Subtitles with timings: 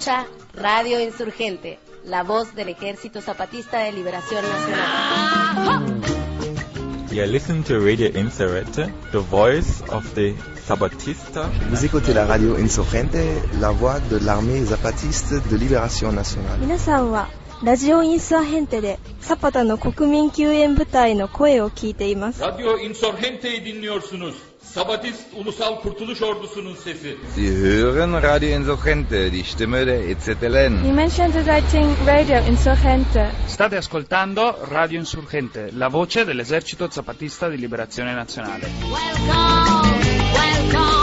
[0.00, 6.00] escucha Radio Insurgente, la voz del Ejército Zapatista de Liberación Nacional.
[7.12, 10.34] You listen to Radio Insurgente, the voice of the
[10.66, 11.50] Zapatista.
[11.68, 13.18] Vous écoutez la radio Insurgente,
[13.60, 16.58] la voix de l'armée zapatiste de libération nationale.
[16.60, 17.28] 皆さんは
[17.62, 22.42] ラジオインサーヘンテでサパタの国民救援部隊の声を聞いています。
[22.42, 24.49] Radyo Insurgente'yi dinliyorsunuz.
[24.74, 27.16] Sabatist Ulusal Kurtuluş Ordusu'nun sesi.
[27.34, 30.84] Sie hören Radio Insurgente, die Stimme der EZLN.
[30.84, 33.30] Die Menschen searching Radio Insurgente.
[33.48, 38.66] State ascoltando Radio Insurgente, la voce dell'esercito zapatista di liberazione nazionale.
[38.66, 40.99] El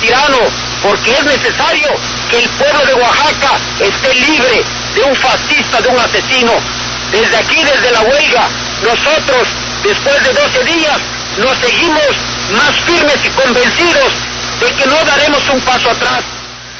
[0.00, 0.38] tirano
[0.82, 1.88] porque es necesario
[2.28, 6.52] que el pueblo de Oaxaca esté libre de un fascista, de un asesino.
[7.12, 8.48] Desde aquí, desde la huelga,
[8.82, 9.48] nosotros,
[9.82, 10.98] después de 12 días,
[11.38, 12.06] nos seguimos
[12.52, 14.12] más firmes y convencidos
[14.60, 16.24] de que no daremos un paso atrás.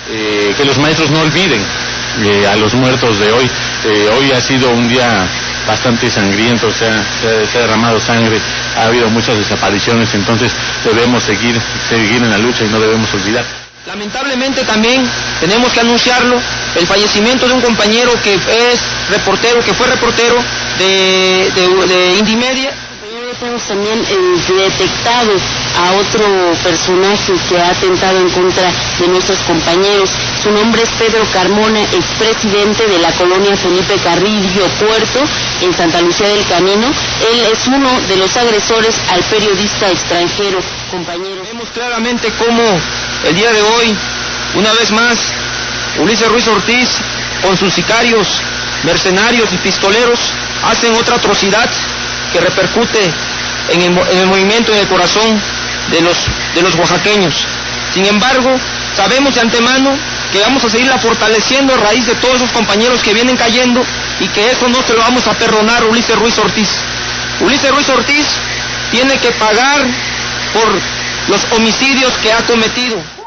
[0.09, 1.65] Eh, que los maestros no olviden
[2.25, 3.51] eh, a los muertos de hoy.
[3.85, 5.29] Eh, hoy ha sido un día
[5.71, 8.41] bastante sangriento, se ha, se ha- se ha derramado sangre,
[8.77, 10.51] ha habido muchas desapariciones, entonces
[10.85, 13.45] debemos seguir, seguir en la lucha y no debemos olvidar.
[13.87, 15.09] Lamentablemente también
[15.41, 16.37] tenemos que anunciarlo,
[16.75, 20.37] el fallecimiento de un compañero que es reportero, que fue reportero
[20.79, 22.71] de, de, de Indimedia.
[23.43, 25.33] Hemos también eh, detectado
[25.83, 30.11] a otro personaje que ha atentado en contra de nuestros compañeros.
[30.43, 35.21] Su nombre es Pedro Carmona, expresidente de la colonia Felipe Carrillo Puerto
[35.61, 36.87] en Santa Lucía del Camino.
[37.33, 40.59] Él es uno de los agresores al periodista extranjero,
[40.91, 41.47] compañeros.
[41.47, 42.63] Vemos claramente cómo
[43.27, 43.95] el día de hoy,
[44.55, 45.19] una vez más,
[45.99, 46.89] Ulises Ruiz Ortiz,
[47.43, 48.27] con sus sicarios,
[48.85, 50.19] mercenarios y pistoleros,
[50.65, 51.69] hacen otra atrocidad
[52.33, 53.13] que repercute
[53.69, 55.39] en el, mo- en el movimiento y en el corazón
[55.91, 56.17] de los,
[56.55, 57.35] de los oaxaqueños.
[57.93, 58.59] Sin embargo,
[58.97, 59.99] sabemos de antemano
[60.33, 63.85] que vamos a seguirla fortaleciendo a raíz de todos esos compañeros que vienen cayendo
[64.21, 66.69] y que eso no se lo vamos a perdonar Ulises Ruiz Ortiz.
[67.41, 68.27] Ulises Ruiz Ortiz
[68.91, 69.87] tiene que pagar
[70.53, 70.81] por
[71.29, 73.20] los homicidios que ha cometido.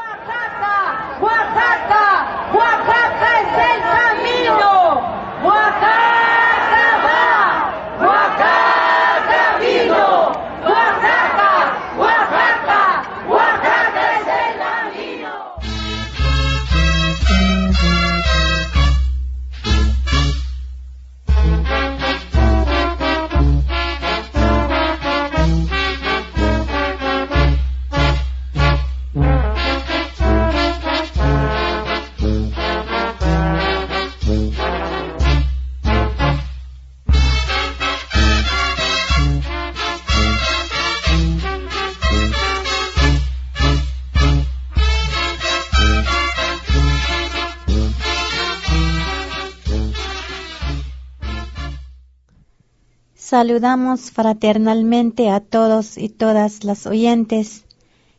[53.34, 57.64] Saludamos fraternalmente a todos y todas las oyentes.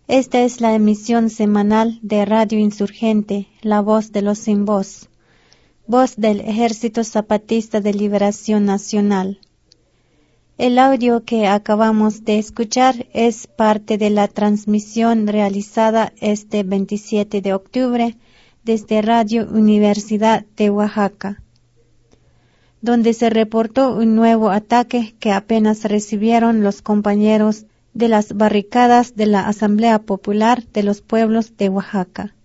[0.09, 5.07] Esta es la emisión semanal de Radio Insurgente, la voz de los sin voz,
[5.87, 9.39] voz del Ejército Zapatista de Liberación Nacional.
[10.57, 17.53] El audio que acabamos de escuchar es parte de la transmisión realizada este 27 de
[17.53, 18.17] octubre
[18.65, 21.41] desde Radio Universidad de Oaxaca
[22.85, 27.65] donde se reportó un nuevo ataque que apenas recibieron los compañeros
[27.95, 32.35] de las barricadas de la Asamblea Popular de los Pueblos de Oaxaca.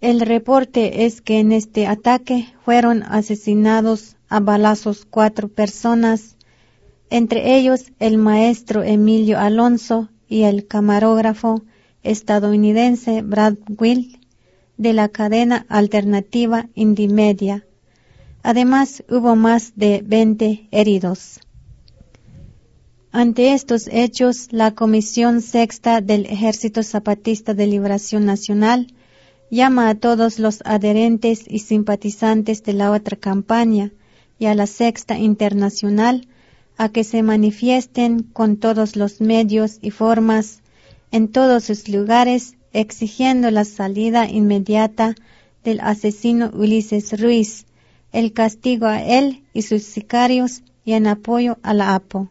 [0.00, 6.36] El reporte es que en este ataque fueron asesinados a balazos cuatro personas,
[7.10, 11.62] entre ellos el maestro Emilio Alonso y el camarógrafo
[12.02, 14.18] estadounidense Brad Will
[14.78, 17.66] de la cadena alternativa Indimedia.
[18.42, 21.40] Además, hubo más de 20 heridos.
[23.12, 28.94] Ante estos hechos, la Comisión Sexta del Ejército Zapatista de Liberación Nacional
[29.50, 33.92] llama a todos los adherentes y simpatizantes de la otra campaña
[34.38, 36.26] y a la Sexta Internacional
[36.78, 40.62] a que se manifiesten con todos los medios y formas
[41.10, 45.14] en todos sus lugares exigiendo la salida inmediata
[45.64, 47.66] del asesino Ulises Ruiz,
[48.12, 52.28] el castigo a él y sus sicarios y en apoyo a la APO.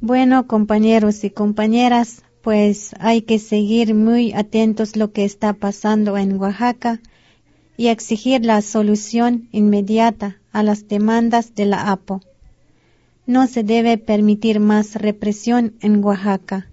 [0.00, 6.38] Bueno, compañeros y compañeras, pues hay que seguir muy atentos lo que está pasando en
[6.38, 7.00] Oaxaca
[7.76, 12.20] y exigir la solución inmediata a las demandas de la APO.
[13.26, 16.68] No se debe permitir más represión en Oaxaca.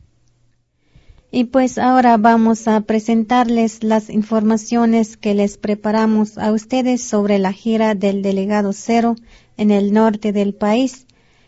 [1.32, 7.54] Y pues ahora vamos a presentarles las informaciones que les preparamos a ustedes sobre la
[7.54, 9.16] gira del delegado Cero
[9.56, 11.06] en el norte del país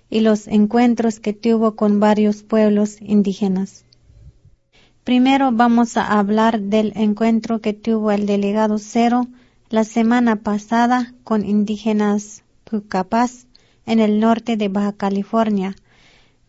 [0.10, 3.86] y los encuentros que tuvo con varios pueblos indígenas.
[5.04, 9.26] Primero vamos a hablar del encuentro que tuvo el delegado Cero
[9.72, 13.48] la semana pasada con indígenas Cucapás
[13.86, 15.78] en el norte de Baja California,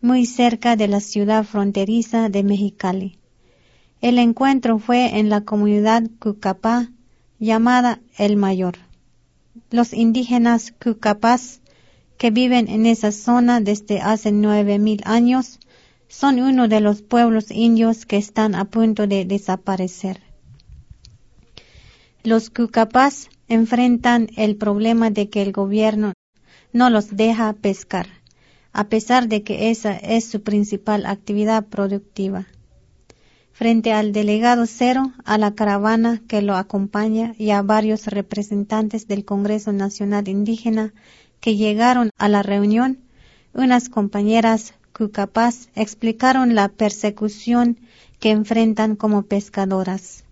[0.01, 3.17] muy cerca de la ciudad fronteriza de Mexicali.
[4.01, 6.91] El encuentro fue en la comunidad Cucapá
[7.39, 8.75] llamada El Mayor.
[9.69, 11.61] Los indígenas Cucapás
[12.17, 15.61] que viven en esa zona desde hace nueve mil años
[16.09, 20.32] son uno de los pueblos indios que están a punto de desaparecer.
[22.23, 26.13] Los Cucapás enfrentan el problema de que el gobierno
[26.71, 28.07] no los deja pescar,
[28.71, 32.47] a pesar de que esa es su principal actividad productiva
[33.53, 39.25] frente al delegado Cero, a la caravana que lo acompaña y a varios representantes del
[39.25, 40.93] Congreso Nacional Indígena
[41.39, 42.99] que llegaron a la reunión,
[43.53, 47.77] unas compañeras cucapás explicaron la persecución
[48.19, 50.22] que enfrentan como pescadoras.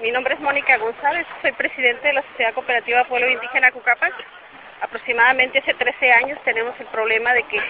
[0.00, 4.12] Mi nombre es Mónica González, soy presidente de la Sociedad Cooperativa Pueblo Indígena Cucapac.
[4.80, 7.60] Aproximadamente hace 13 años tenemos el problema de que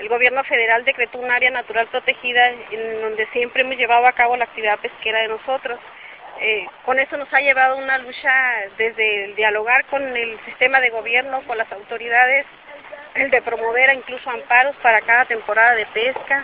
[0.00, 4.36] el gobierno federal decretó un área natural protegida en donde siempre hemos llevado a cabo
[4.36, 5.78] la actividad pesquera de nosotros.
[6.42, 8.32] Eh, con eso nos ha llevado una lucha
[8.78, 12.46] desde el dialogar con el sistema de gobierno, con las autoridades,
[13.14, 16.42] el de promover incluso amparos para cada temporada de pesca,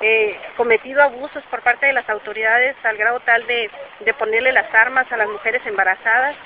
[0.00, 3.68] eh, cometido abusos por parte de las autoridades al grado tal de,
[4.00, 6.36] de ponerle las armas a las mujeres embarazadas,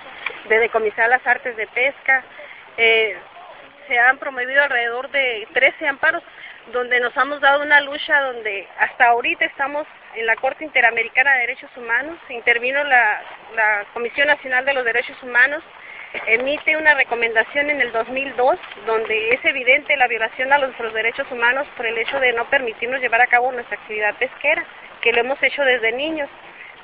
[0.48, 2.24] de decomisar las artes de pesca.
[2.78, 3.14] Eh,
[3.88, 6.22] se han promovido alrededor de 13 amparos
[6.72, 11.40] donde nos hemos dado una lucha donde hasta ahorita estamos en la Corte Interamericana de
[11.40, 13.22] Derechos Humanos, intervino la,
[13.92, 15.62] Comisión Nacional de los Derechos Humanos,
[16.26, 21.66] emite una recomendación en el 2002 donde es evidente la violación a nuestros derechos humanos
[21.76, 24.64] por el hecho de no permitirnos llevar a cabo nuestra actividad pesquera,
[25.02, 26.28] que lo hemos hecho desde niños.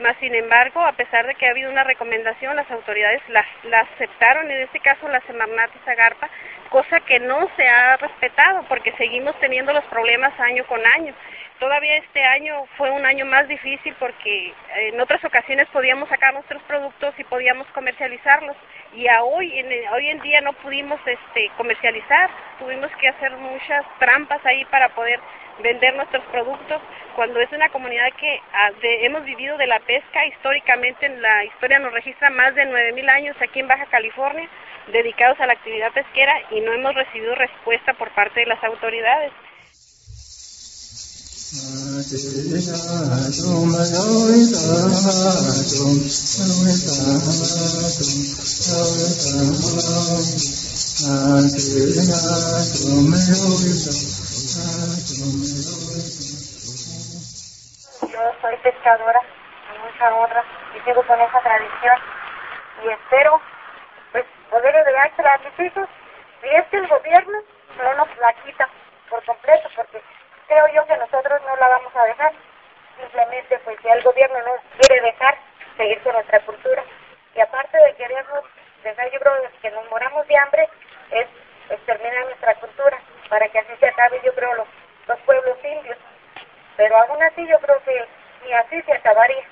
[0.01, 3.81] Más sin embargo, a pesar de que ha habido una recomendación, las autoridades la, la
[3.81, 6.29] aceptaron, en este caso la Semarnat y Zagarpa,
[6.73, 11.14] cosa que no se ha respetado porque seguimos teniendo los problemas año con año.
[11.61, 16.62] Todavía este año fue un año más difícil porque en otras ocasiones podíamos sacar nuestros
[16.62, 18.57] productos y podíamos comercializarlos
[18.95, 23.85] y a hoy en, hoy en día no pudimos este comercializar, tuvimos que hacer muchas
[23.99, 25.19] trampas ahí para poder
[25.63, 26.81] vender nuestros productos
[27.15, 31.45] cuando es una comunidad que ah, de, hemos vivido de la pesca históricamente en la
[31.45, 34.49] historia nos registra más de 9000 años aquí en Baja California
[34.89, 39.33] dedicados a la actividad pesquera y no hemos recibido respuesta por parte de las autoridades.
[41.52, 41.59] Yo
[58.40, 59.21] soy pescadora,
[59.68, 60.42] con mucha honra,
[60.75, 61.99] y sigo con esa tradición
[62.82, 63.40] y espero
[64.12, 65.87] pues poder heredársela a mis hijos
[66.42, 67.38] y es que el gobierno
[67.76, 68.66] no nos la quita
[69.11, 70.00] por completo porque
[70.52, 72.32] creo yo que nosotros no la vamos a dejar.
[73.00, 75.37] Simplemente pues si el gobierno no quiere dejar
[75.76, 76.85] seguir con nuestra cultura.
[77.35, 78.44] Y aparte de querernos
[78.85, 79.32] dejar yo creo
[79.62, 80.68] que nos moramos de hambre
[81.11, 81.26] es
[81.71, 82.99] exterminar nuestra cultura
[83.30, 84.68] para que así se acabe yo creo los,
[85.06, 85.97] los pueblos indios.
[86.76, 88.06] Pero aún así yo creo que
[88.44, 89.44] ni así se acabaría.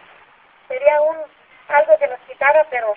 [0.68, 1.16] Sería un
[1.68, 2.94] algo que nos quitara pero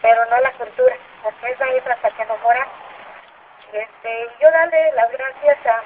[0.00, 0.96] pero no la cultura.
[1.22, 2.74] Porque esa es hasta que nos moramos.
[3.72, 5.82] Este yo darle las gracias a,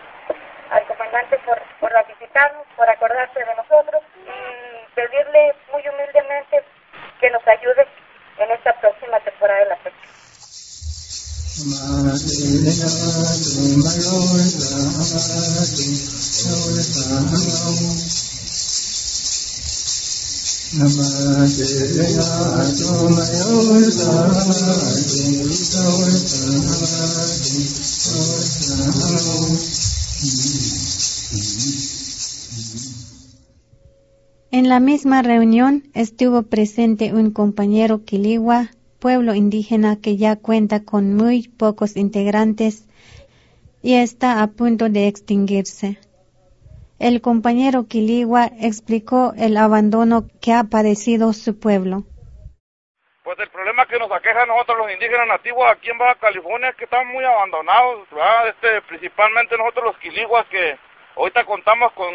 [0.71, 6.65] al comandante por, por visitarnos, por acordarse de nosotros y pedirle muy humildemente
[7.21, 7.87] que nos ayude
[8.39, 9.99] en esta próxima temporada de la pesca.
[34.51, 41.15] En la misma reunión estuvo presente un compañero quiligua, pueblo indígena que ya cuenta con
[41.15, 42.85] muy pocos integrantes
[43.83, 45.99] y está a punto de extinguirse.
[46.99, 52.05] El compañero Quiligua explicó el abandono que ha padecido su pueblo.
[53.29, 56.71] Pues el problema que nos aqueja a nosotros los indígenas nativos aquí en Baja California
[56.71, 58.09] es que estamos muy abandonados,
[58.47, 60.79] Este, principalmente nosotros los quiliguas que
[61.15, 62.09] ahorita contamos con,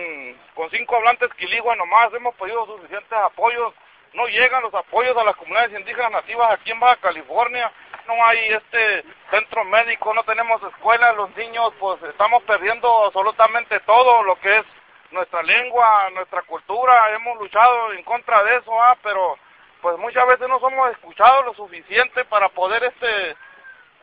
[0.72, 3.76] cinco hablantes quiliguas nomás, hemos pedido suficientes apoyos,
[4.14, 7.72] no llegan los apoyos a las comunidades indígenas nativas aquí en Baja California,
[8.08, 14.24] no hay este centro médico, no tenemos escuelas, los niños pues estamos perdiendo absolutamente todo
[14.24, 14.66] lo que es
[15.12, 18.98] nuestra lengua, nuestra cultura, hemos luchado en contra de eso, ¿ah?
[19.04, 19.38] pero
[19.84, 23.36] pues muchas veces no somos escuchados lo suficiente para poder este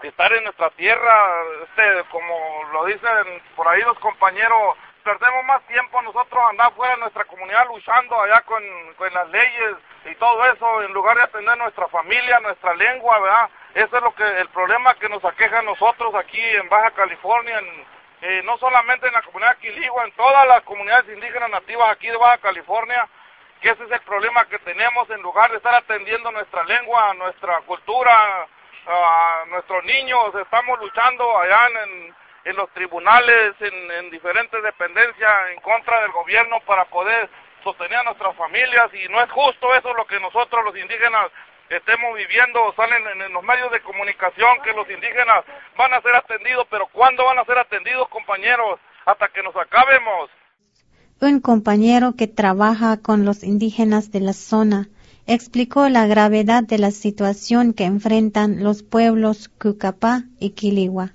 [0.03, 2.35] estar en nuestra tierra, este como
[2.71, 7.67] lo dicen por ahí los compañeros, perdemos más tiempo nosotros andar fuera de nuestra comunidad
[7.67, 8.63] luchando allá con,
[8.99, 13.51] con las leyes y todo eso en lugar de atender nuestra familia, nuestra lengua, ¿verdad?
[13.73, 17.59] Ese es lo que el problema que nos aqueja a nosotros aquí en Baja California,
[18.21, 22.19] eh, no solamente en la comunidad Quiligua, en todas las comunidades indígenas nativas aquí de
[22.19, 23.09] Baja California,
[23.61, 27.61] que ese es el problema que tenemos en lugar de estar atendiendo nuestra lengua, nuestra
[27.63, 28.47] cultura,
[28.87, 32.15] a nuestros niños, estamos luchando allá en,
[32.45, 37.29] en los tribunales, en, en diferentes dependencias en contra del gobierno para poder
[37.63, 41.31] sostener a nuestras familias y no es justo eso lo que nosotros los indígenas
[41.71, 45.45] estemos viviendo, salen en, los medios de comunicación que los indígenas
[45.77, 48.81] van a ser atendidos, pero ¿cuándo van a ser atendidos, compañeros?
[49.07, 50.31] Hasta que nos acabemos.
[51.21, 54.89] Un compañero que trabaja con los indígenas de la zona
[55.27, 61.11] explicó la gravedad de la situación que enfrentan los pueblos Cucapá y Quiligua.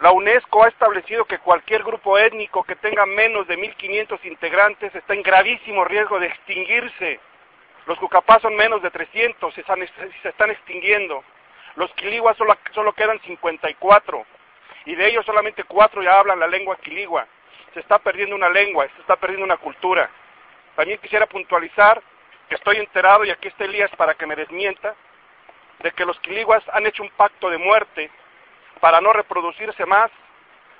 [0.00, 5.14] La UNESCO ha establecido que cualquier grupo étnico que tenga menos de 1.500 integrantes está
[5.14, 7.20] en gravísimo riesgo de extinguirse
[7.88, 9.78] los cucapás son menos de 300, se están,
[10.22, 11.24] se están extinguiendo.
[11.74, 14.26] Los quiliguas solo, solo quedan 54
[14.84, 17.26] y de ellos solamente cuatro ya hablan la lengua quiligua.
[17.78, 20.10] Se está perdiendo una lengua, se está perdiendo una cultura.
[20.74, 22.02] También quisiera puntualizar
[22.48, 24.96] que estoy enterado, y aquí está Elías para que me desmienta,
[25.78, 28.10] de que los quiliguas han hecho un pacto de muerte
[28.80, 30.10] para no reproducirse más,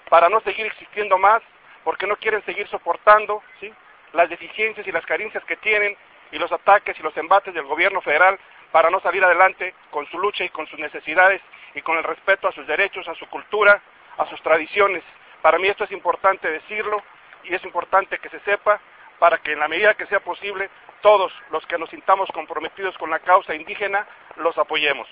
[0.09, 1.40] para no seguir existiendo más,
[1.85, 3.73] porque no quieren seguir soportando ¿sí?
[4.12, 5.97] las deficiencias y las carencias que tienen
[6.33, 8.40] y los ataques y los embates del gobierno federal
[8.73, 11.40] para no salir adelante con su lucha y con sus necesidades
[11.76, 13.81] y con el respeto a sus derechos, a su cultura,
[14.17, 15.05] a sus tradiciones.
[15.42, 17.02] Para mí esto es importante decirlo
[17.45, 18.80] y es importante que se sepa
[19.18, 20.71] para que en la medida que sea posible
[21.02, 25.07] todos los que nos sintamos comprometidos con la causa indígena los apoyemos.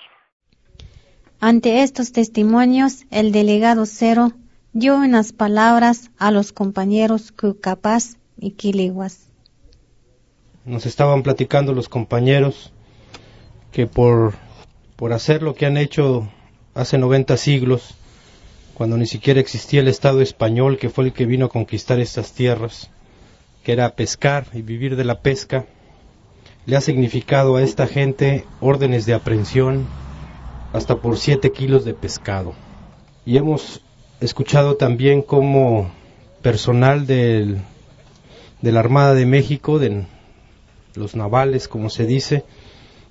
[1.39, 4.31] Ante estos testimonios, el delegado Cero
[4.73, 9.27] dio unas palabras a los compañeros Cucapaz y Quiliguas
[10.67, 12.73] nos estaban platicando los compañeros
[13.71, 14.33] que por,
[14.97, 16.27] por hacer lo que han hecho
[16.75, 17.95] hace 90 siglos,
[18.77, 22.33] cuando ni siquiera existía el Estado español que fue el que vino a conquistar estas
[22.33, 22.91] tierras,
[23.63, 25.65] que era pescar y vivir de la pesca,
[26.67, 29.87] le ha significado a esta gente órdenes de aprehensión
[30.73, 32.53] hasta por siete kilos de pescado.
[33.25, 33.81] Y hemos
[34.19, 35.89] escuchado también como
[36.43, 37.57] personal del,
[38.61, 40.05] de la Armada de México, de,
[40.93, 42.43] los navales, como se dice,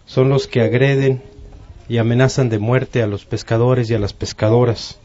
[0.05, 1.25] son los que agreden
[1.89, 5.01] y amenazan de muerte a los pescadores y a las pescadoras.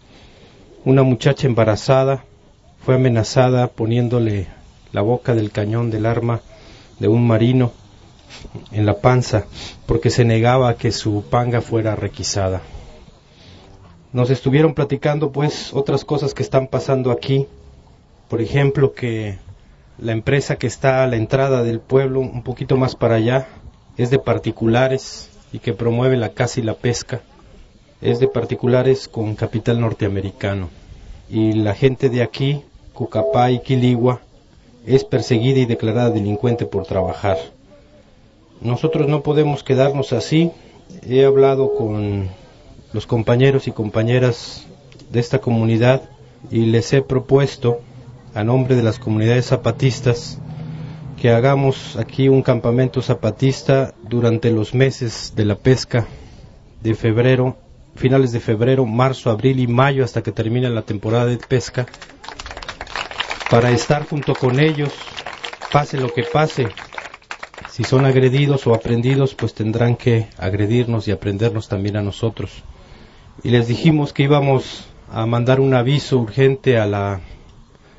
[0.83, 2.23] Una muchacha embarazada
[2.83, 4.47] fue amenazada poniéndole
[4.91, 6.41] la boca del cañón del arma
[6.97, 7.71] de un marino
[8.71, 9.45] en la panza
[9.85, 12.63] porque se negaba a que su panga fuera requisada.
[14.11, 17.45] Nos estuvieron platicando pues otras cosas que están pasando aquí,
[18.27, 19.38] por ejemplo que
[20.00, 23.47] la empresa que está a la entrada del pueblo, un poquito más para allá,
[23.97, 27.21] es de particulares y que promueve la caza y la pesca.
[28.01, 30.70] Es de particulares con capital norteamericano.
[31.29, 32.62] Y la gente de aquí,
[32.93, 34.22] Cucapá y Quiligua,
[34.86, 37.38] es perseguida y declarada delincuente por trabajar.
[38.60, 40.51] Nosotros no podemos quedarnos así.
[41.08, 42.29] He hablado con
[42.93, 44.65] los compañeros y compañeras
[45.12, 46.01] de esta comunidad
[46.50, 47.79] y les he propuesto
[48.34, 50.39] a nombre de las comunidades zapatistas
[51.22, 56.08] que hagamos aquí un campamento zapatista durante los meses de la pesca
[56.81, 57.58] de febrero,
[57.95, 61.86] finales de febrero, marzo, abril y mayo hasta que termine la temporada de pesca,
[63.50, 64.93] para estar junto con ellos,
[65.71, 66.69] pase lo que pase.
[67.69, 72.63] Si son agredidos o aprendidos, pues tendrán que agredirnos y aprendernos también a nosotros.
[73.43, 77.21] Y les dijimos que íbamos a mandar un aviso urgente a la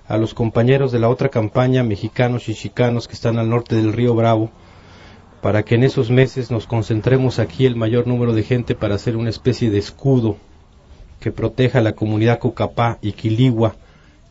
[0.09, 3.95] a los compañeros de la otra campaña, mexicanos y chicanos que están al norte del
[3.95, 4.51] río Bravo,
[5.43, 9.17] para que en esos meses nos concentremos aquí el mayor número de gente para hacer
[9.17, 10.37] una especie de escudo
[11.21, 13.75] que proteja a la comunidad Cocapá y Quiligua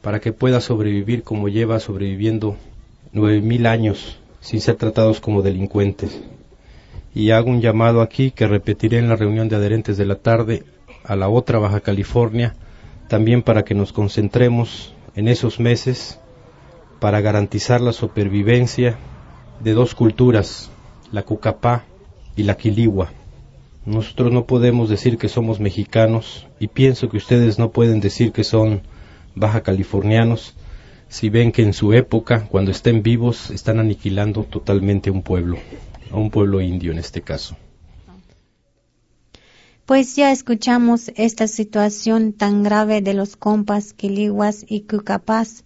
[0.01, 2.55] para que pueda sobrevivir como lleva sobreviviendo
[3.11, 6.21] nueve mil años sin ser tratados como delincuentes.
[7.13, 10.63] Y hago un llamado aquí que repetiré en la reunión de adherentes de la tarde
[11.03, 12.55] a la otra Baja California,
[13.09, 16.19] también para que nos concentremos en esos meses
[17.01, 18.97] para garantizar la supervivencia
[19.59, 20.70] de dos culturas,
[21.11, 21.85] la Cucapá
[22.35, 23.11] y la Quiligua.
[23.85, 28.43] Nosotros no podemos decir que somos mexicanos y pienso que ustedes no pueden decir que
[28.43, 28.81] son
[29.35, 30.55] baja californianos
[31.11, 35.57] si ven que en su época, cuando estén vivos, están aniquilando totalmente un pueblo,
[36.09, 37.57] a un pueblo indio en este caso.
[39.85, 45.65] Pues ya escuchamos esta situación tan grave de los compas quiliguas y cucapas.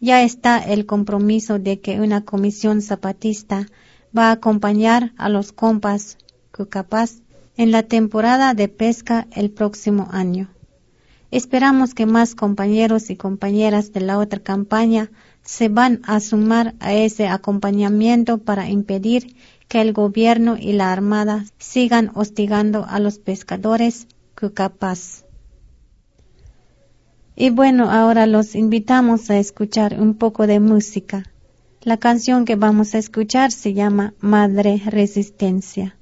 [0.00, 3.68] Ya está el compromiso de que una comisión zapatista
[4.16, 6.18] va a acompañar a los compas
[6.52, 7.22] cucapas
[7.56, 10.48] en la temporada de pesca el próximo año.
[11.30, 15.10] Esperamos que más compañeros y compañeras de la otra campaña
[15.42, 19.36] se van a sumar a ese acompañamiento para impedir
[19.68, 25.24] que el gobierno y la armada sigan hostigando a los pescadores cucapas.
[27.36, 31.29] Y bueno, ahora los invitamos a escuchar un poco de música.
[31.82, 35.96] La canción que vamos a escuchar se llama Madre Resistencia.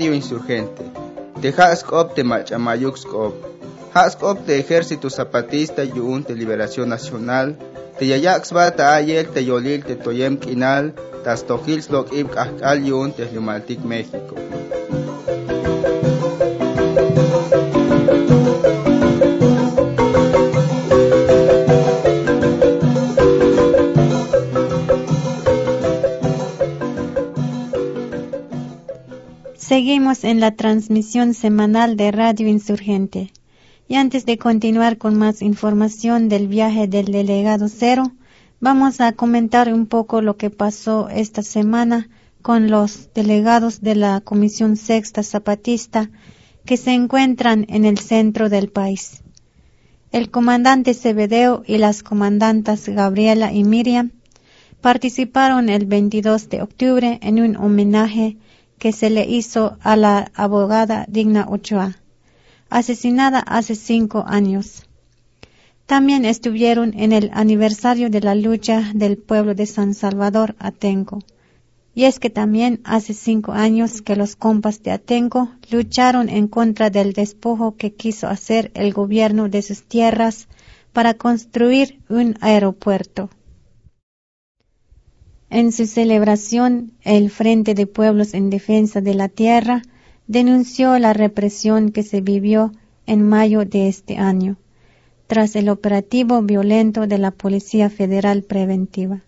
[0.00, 0.82] Radio Insurgente,
[1.42, 3.34] de Haskop de Machamayuxkop,
[3.92, 7.58] Haskop de Ejército Zapatista Yuun de Liberación Nacional,
[7.98, 13.28] de Yayaxba Ayel de Yolil de Toyem Kinal, das Tojilslok Ibk Ahkal Yuun de
[13.84, 14.36] México.
[29.80, 33.32] Seguimos en la transmisión semanal de Radio Insurgente.
[33.88, 38.12] Y antes de continuar con más información del viaje del delegado Cero,
[38.60, 42.10] vamos a comentar un poco lo que pasó esta semana
[42.42, 46.10] con los delegados de la Comisión Sexta Zapatista
[46.66, 49.22] que se encuentran en el centro del país.
[50.12, 54.10] El comandante Cebedeo y las comandantas Gabriela y Miriam
[54.82, 58.36] participaron el 22 de octubre en un homenaje
[58.80, 61.98] que se le hizo a la abogada Digna Ochoa,
[62.70, 64.86] asesinada hace cinco años.
[65.84, 71.18] También estuvieron en el aniversario de la lucha del pueblo de San Salvador, Atenco.
[71.94, 76.88] Y es que también hace cinco años que los compas de Atenco lucharon en contra
[76.88, 80.48] del despojo que quiso hacer el gobierno de sus tierras
[80.94, 83.28] para construir un aeropuerto.
[85.50, 89.82] En su celebración, el Frente de Pueblos en Defensa de la Tierra
[90.28, 92.72] denunció la represión que se vivió
[93.06, 94.58] en mayo de este año,
[95.26, 99.24] tras el operativo violento de la Policía Federal Preventiva.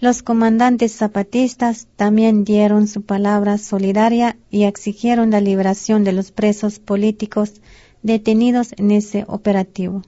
[0.00, 6.80] Los comandantes zapatistas también dieron su palabra solidaria y exigieron la liberación de los presos
[6.80, 7.60] políticos
[8.02, 10.02] detenidos en ese operativo.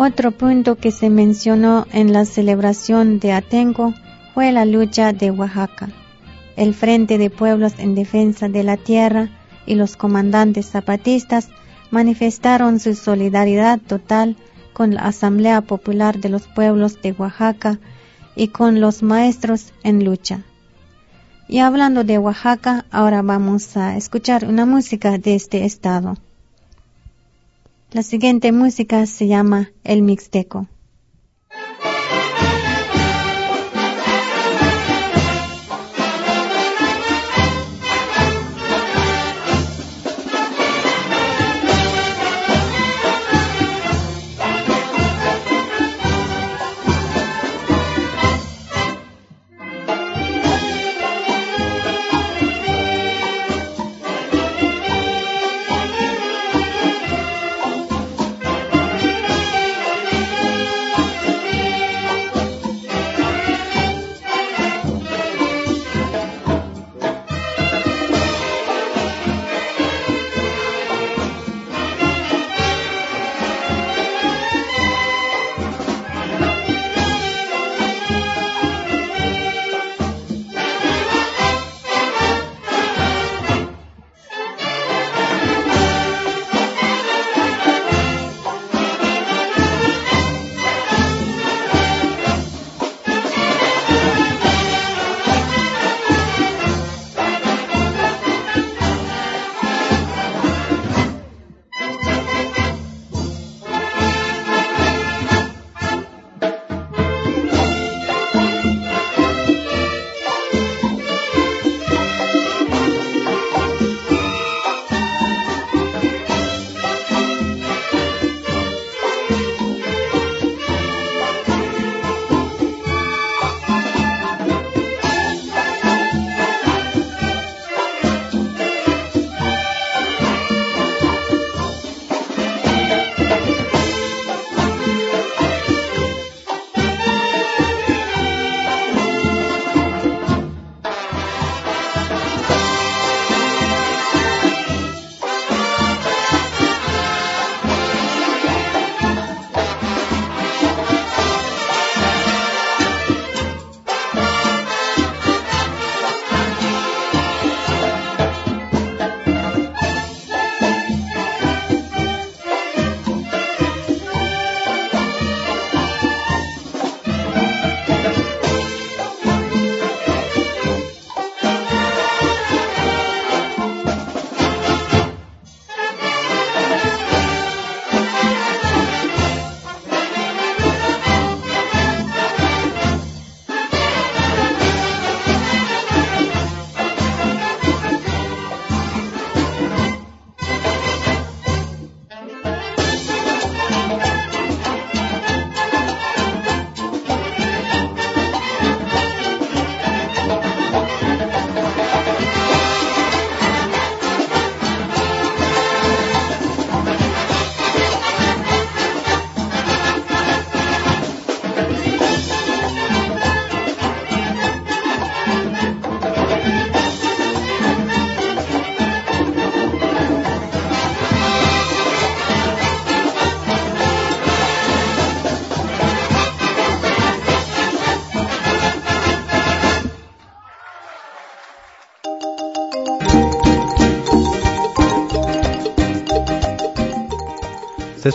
[0.00, 3.94] Otro punto que se mencionó en la celebración de Atenco
[4.32, 5.88] fue la lucha de Oaxaca.
[6.54, 9.28] El Frente de Pueblos en Defensa de la Tierra
[9.66, 11.48] y los comandantes zapatistas
[11.90, 14.36] manifestaron su solidaridad total
[14.72, 17.80] con la Asamblea Popular de los Pueblos de Oaxaca
[18.36, 20.44] y con los maestros en lucha.
[21.48, 26.14] Y hablando de Oaxaca, ahora vamos a escuchar una música de este estado.
[27.90, 30.66] La siguiente música se llama El Mixteco.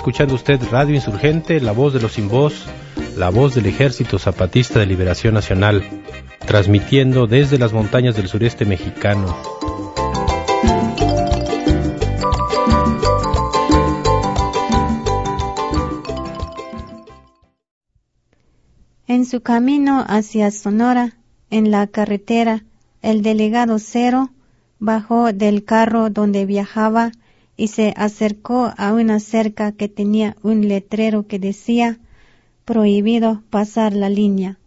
[0.04, 2.66] Escuchando usted Radio Insurgente, la voz de los sin voz,
[3.16, 5.82] la voz del Ejército Zapatista de Liberación Nacional,
[6.46, 9.34] transmitiendo desde las montañas del sureste mexicano.
[19.08, 21.16] En su camino hacia Sonora,
[21.50, 22.66] en la carretera,
[23.02, 24.32] el delegado Cero
[24.80, 27.14] bajó del carro donde viajaba
[27.56, 32.00] y se acercó a una cerca que tenía un letrero que decía
[32.66, 34.58] prohibido pasar la línea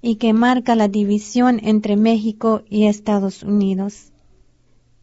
[0.00, 4.12] y que marca la división entre México y Estados Unidos.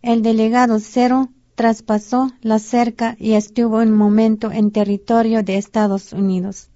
[0.01, 6.69] El delegado Cero traspasó la cerca y estuvo un momento en territorio de Estados Unidos.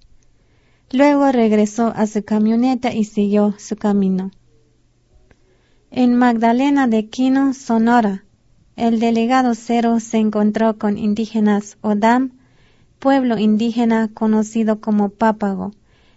[0.90, 4.32] Luego regresó a su camioneta y siguió su camino.
[5.90, 8.24] En Magdalena de Quino, Sonora,
[8.80, 12.32] el delegado Cero se encontró con indígenas Odam,
[12.98, 15.72] pueblo indígena conocido como Pápago,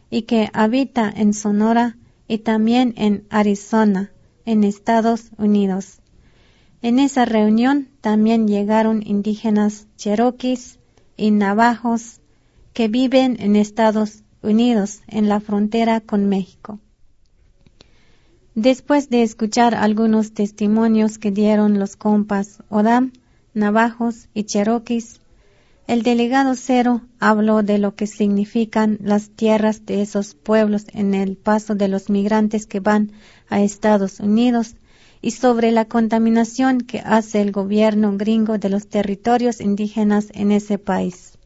[0.09, 4.11] y que habita en Sonora y también en Arizona,
[4.45, 5.99] en Estados Unidos.
[6.81, 10.79] En esa reunión también llegaron indígenas cheroquis
[11.17, 12.21] y navajos
[12.71, 16.79] que viven en Estados Unidos, en la frontera con México.
[18.55, 23.11] Después de escuchar algunos testimonios que dieron los compas Odam,
[23.55, 25.19] Navajos y Cherokees,
[25.87, 31.35] el delegado Cero habló de lo que significan las tierras de esos pueblos en el
[31.35, 33.11] paso de los migrantes que van
[33.49, 34.75] a Estados Unidos
[35.21, 40.77] y sobre la contaminación que hace el gobierno gringo de los territorios indígenas en ese
[40.77, 41.37] país.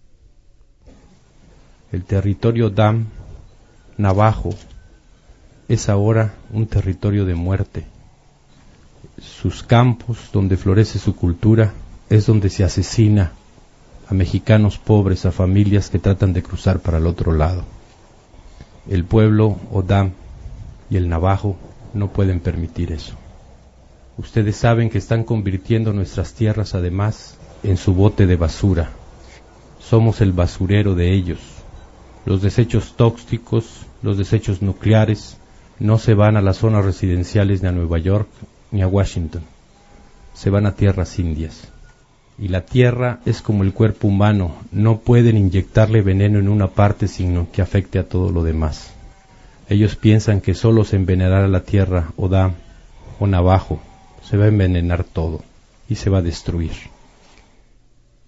[1.91, 3.05] El territorio Dam,
[3.97, 4.49] Navajo,
[5.67, 7.86] es ahora un territorio de muerte.
[9.21, 11.73] Sus campos, donde florece su cultura,
[12.10, 13.34] es donde se asesina
[14.08, 17.63] a mexicanos pobres, a familias que tratan de cruzar para el otro lado.
[18.89, 20.12] El pueblo Odam
[20.89, 21.58] y el Navajo
[21.93, 23.15] no pueden permitir eso.
[24.17, 28.89] Ustedes saben que están convirtiendo nuestras tierras además en su bote de basura.
[29.80, 31.39] Somos el basurero de ellos.
[32.25, 33.65] Los desechos tóxicos,
[34.01, 35.38] los desechos nucleares,
[35.79, 38.27] no se van a las zonas residenciales ni a Nueva York
[38.71, 39.43] ni a Washington,
[40.33, 41.69] se van a tierras indias.
[42.39, 47.07] Y la tierra es como el cuerpo humano, no pueden inyectarle veneno en una parte
[47.07, 48.91] sino que afecte a todo lo demás.
[49.69, 52.53] Ellos piensan que solo se envenenará la tierra o da
[53.19, 53.79] o navajo,
[54.23, 55.41] se va a envenenar todo
[55.89, 56.71] y se va a destruir.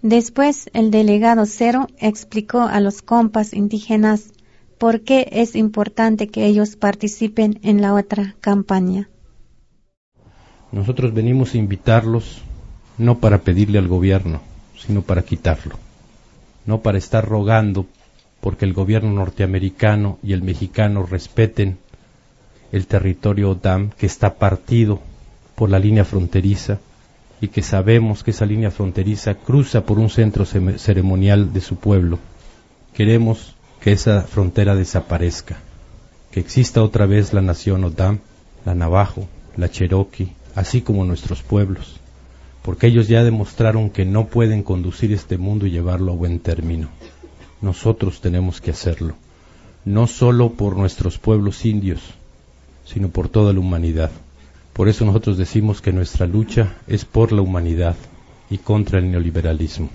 [0.02, 4.32] Después el delegado Cero explicó a los compas indígenas
[4.80, 9.10] por qué es importante que ellos participen en la otra campaña.
[10.72, 12.40] Nosotros venimos a invitarlos
[12.96, 14.40] no para pedirle al gobierno,
[14.78, 15.76] sino para quitarlo,
[16.64, 17.84] no para estar rogando
[18.40, 21.76] porque el gobierno norteamericano y el mexicano respeten
[22.72, 24.98] el territorio OTAN que está partido
[25.56, 26.78] por la línea fronteriza
[27.42, 32.18] y que sabemos que esa línea fronteriza cruza por un centro ceremonial de su pueblo.
[32.94, 33.49] Queremos
[33.80, 35.56] que esa frontera desaparezca,
[36.30, 38.18] que exista otra vez la nación Odam,
[38.64, 41.98] la Navajo, la Cherokee, así como nuestros pueblos,
[42.62, 46.88] porque ellos ya demostraron que no pueden conducir este mundo y llevarlo a buen término.
[47.62, 49.14] Nosotros tenemos que hacerlo,
[49.84, 52.00] no solo por nuestros pueblos indios,
[52.84, 54.10] sino por toda la humanidad.
[54.74, 57.96] Por eso nosotros decimos que nuestra lucha es por la humanidad
[58.50, 59.88] y contra el neoliberalismo.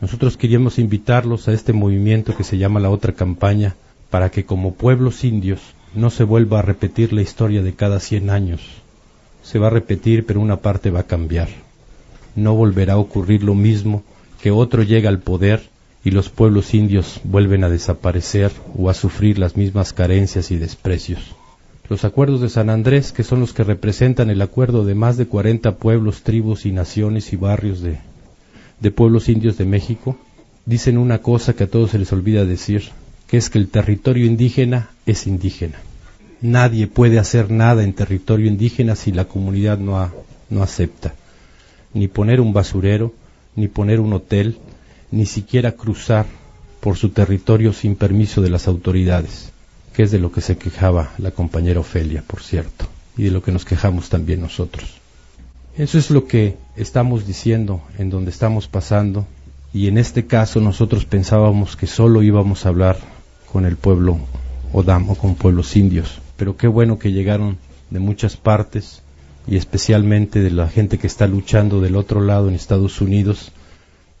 [0.00, 3.74] Nosotros queríamos invitarlos a este movimiento que se llama la otra campaña
[4.10, 5.60] para que como pueblos indios
[5.94, 8.60] no se vuelva a repetir la historia de cada 100 años.
[9.42, 11.48] Se va a repetir, pero una parte va a cambiar.
[12.36, 14.04] No volverá a ocurrir lo mismo
[14.40, 15.68] que otro llega al poder
[16.04, 21.34] y los pueblos indios vuelven a desaparecer o a sufrir las mismas carencias y desprecios.
[21.88, 25.26] Los acuerdos de San Andrés, que son los que representan el acuerdo de más de
[25.26, 27.98] 40 pueblos, tribus y naciones y barrios de
[28.80, 30.16] de pueblos indios de México
[30.66, 32.90] dicen una cosa que a todos se les olvida decir,
[33.26, 35.78] que es que el territorio indígena es indígena.
[36.40, 40.12] Nadie puede hacer nada en territorio indígena si la comunidad no,
[40.50, 41.14] no acepta.
[41.94, 43.12] Ni poner un basurero,
[43.56, 44.58] ni poner un hotel,
[45.10, 46.26] ni siquiera cruzar
[46.80, 49.50] por su territorio sin permiso de las autoridades,
[49.94, 52.86] que es de lo que se quejaba la compañera Ofelia, por cierto,
[53.16, 54.98] y de lo que nos quejamos también nosotros.
[55.76, 59.26] Eso es lo que estamos diciendo en donde estamos pasando
[59.72, 62.96] y en este caso nosotros pensábamos que solo íbamos a hablar
[63.52, 64.18] con el pueblo
[64.72, 67.58] Odam o con pueblos indios, pero qué bueno que llegaron
[67.90, 69.02] de muchas partes
[69.46, 73.52] y especialmente de la gente que está luchando del otro lado en Estados Unidos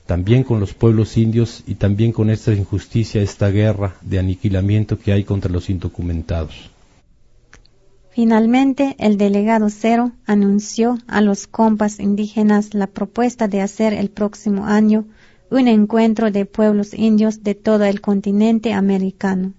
[0.06, 5.12] también con los pueblos indios y también con esta injusticia, esta guerra de aniquilamiento que
[5.12, 6.70] hay contra los indocumentados.
[8.18, 14.66] Finalmente, el delegado Cero anunció a los compas indígenas la propuesta de hacer el próximo
[14.66, 15.04] año
[15.52, 19.52] un encuentro de pueblos indios de todo el continente americano.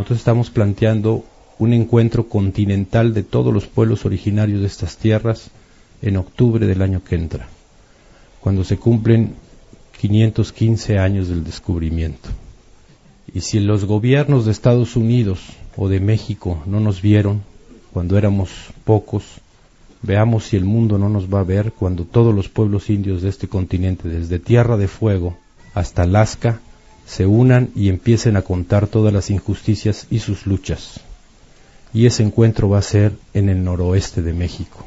[0.00, 1.26] Nosotros estamos planteando
[1.58, 5.50] un encuentro continental de todos los pueblos originarios de estas tierras
[6.00, 7.46] en octubre del año que entra,
[8.40, 9.34] cuando se cumplen
[10.00, 12.30] 515 años del descubrimiento.
[13.34, 15.40] Y si los gobiernos de Estados Unidos
[15.76, 17.42] o de México no nos vieron
[17.92, 18.48] cuando éramos
[18.86, 19.24] pocos,
[20.00, 23.28] veamos si el mundo no nos va a ver cuando todos los pueblos indios de
[23.28, 25.36] este continente, desde Tierra de Fuego
[25.74, 26.62] hasta Alaska,
[27.10, 31.00] se unan y empiecen a contar todas las injusticias y sus luchas.
[31.92, 34.86] Y ese encuentro va a ser en el noroeste de México,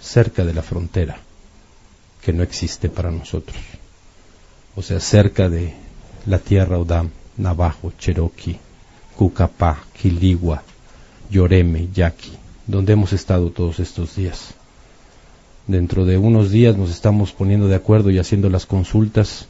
[0.00, 1.16] cerca de la frontera,
[2.22, 3.58] que no existe para nosotros.
[4.76, 5.74] O sea, cerca de
[6.26, 8.60] la tierra Odam, Navajo, Cherokee,
[9.16, 10.62] Cucapá, Quiligua,
[11.28, 12.34] Yoreme, Yaqui,
[12.68, 14.54] donde hemos estado todos estos días.
[15.66, 19.48] Dentro de unos días nos estamos poniendo de acuerdo y haciendo las consultas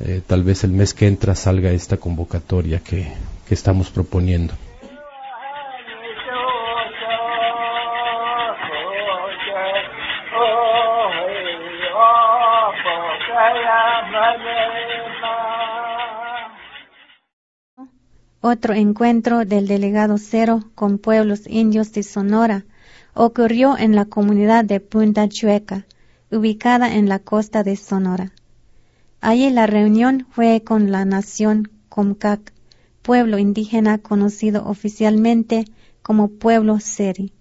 [0.00, 3.12] eh, tal vez el mes que entra salga esta convocatoria que,
[3.46, 4.54] que estamos proponiendo.
[18.42, 22.64] Otro encuentro del delegado Cero con pueblos indios de Sonora
[23.14, 25.84] ocurrió en la comunidad de Punta Chueca,
[26.32, 28.32] ubicada en la costa de Sonora.
[29.20, 32.54] Allí la reunión fue con la nación Comcac,
[33.02, 35.66] pueblo indígena conocido oficialmente
[36.02, 37.32] como pueblo Seri.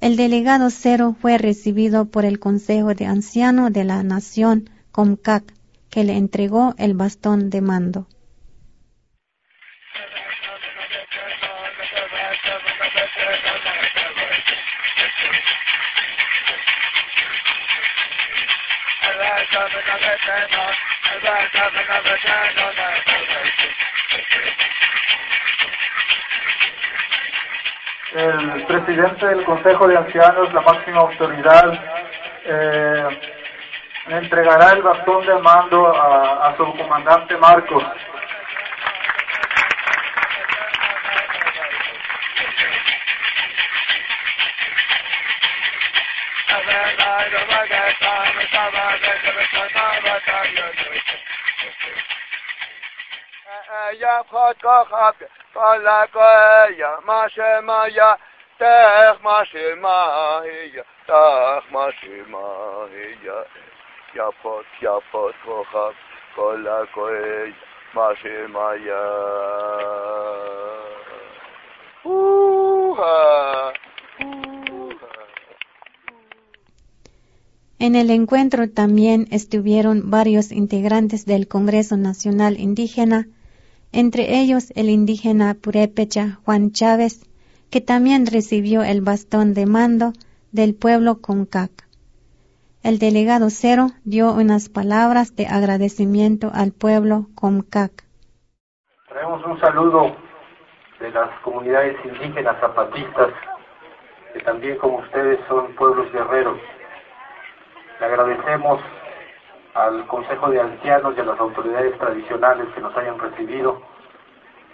[0.00, 5.54] El delegado Cero fue recibido por el Consejo de Ancianos de la Nación Comcac,
[5.90, 8.08] que le entregó el bastón de mando.
[28.14, 31.72] El presidente del Consejo de Ancianos, la máxima autoridad,
[32.44, 33.20] eh,
[34.08, 37.82] entregará el bastón de mando a, a su comandante Marcos.
[53.92, 55.12] יפחות כוכב
[55.52, 58.04] כל הגויה, מה שמה יא,
[58.56, 62.84] תך מה שמה יא, תך מה שמה
[63.22, 63.32] יא.
[64.14, 65.92] יפחות יפחות כוכב
[66.34, 67.52] כל הגויה,
[67.94, 70.02] מה שמה יא.
[77.82, 83.26] En el encuentro también estuvieron varios integrantes del Congreso Nacional Indígena,
[83.90, 87.28] entre ellos el indígena purépecha Juan Chávez,
[87.72, 90.12] que también recibió el bastón de mando
[90.52, 91.72] del pueblo Concac.
[92.84, 98.04] El delegado Cero dio unas palabras de agradecimiento al pueblo Concac.
[99.08, 100.14] Traemos un saludo
[101.00, 103.32] de las comunidades indígenas zapatistas,
[104.32, 106.60] que también como ustedes son pueblos guerreros
[108.02, 108.80] le agradecemos
[109.74, 113.80] al Consejo de Ancianos y a las autoridades tradicionales que nos hayan recibido.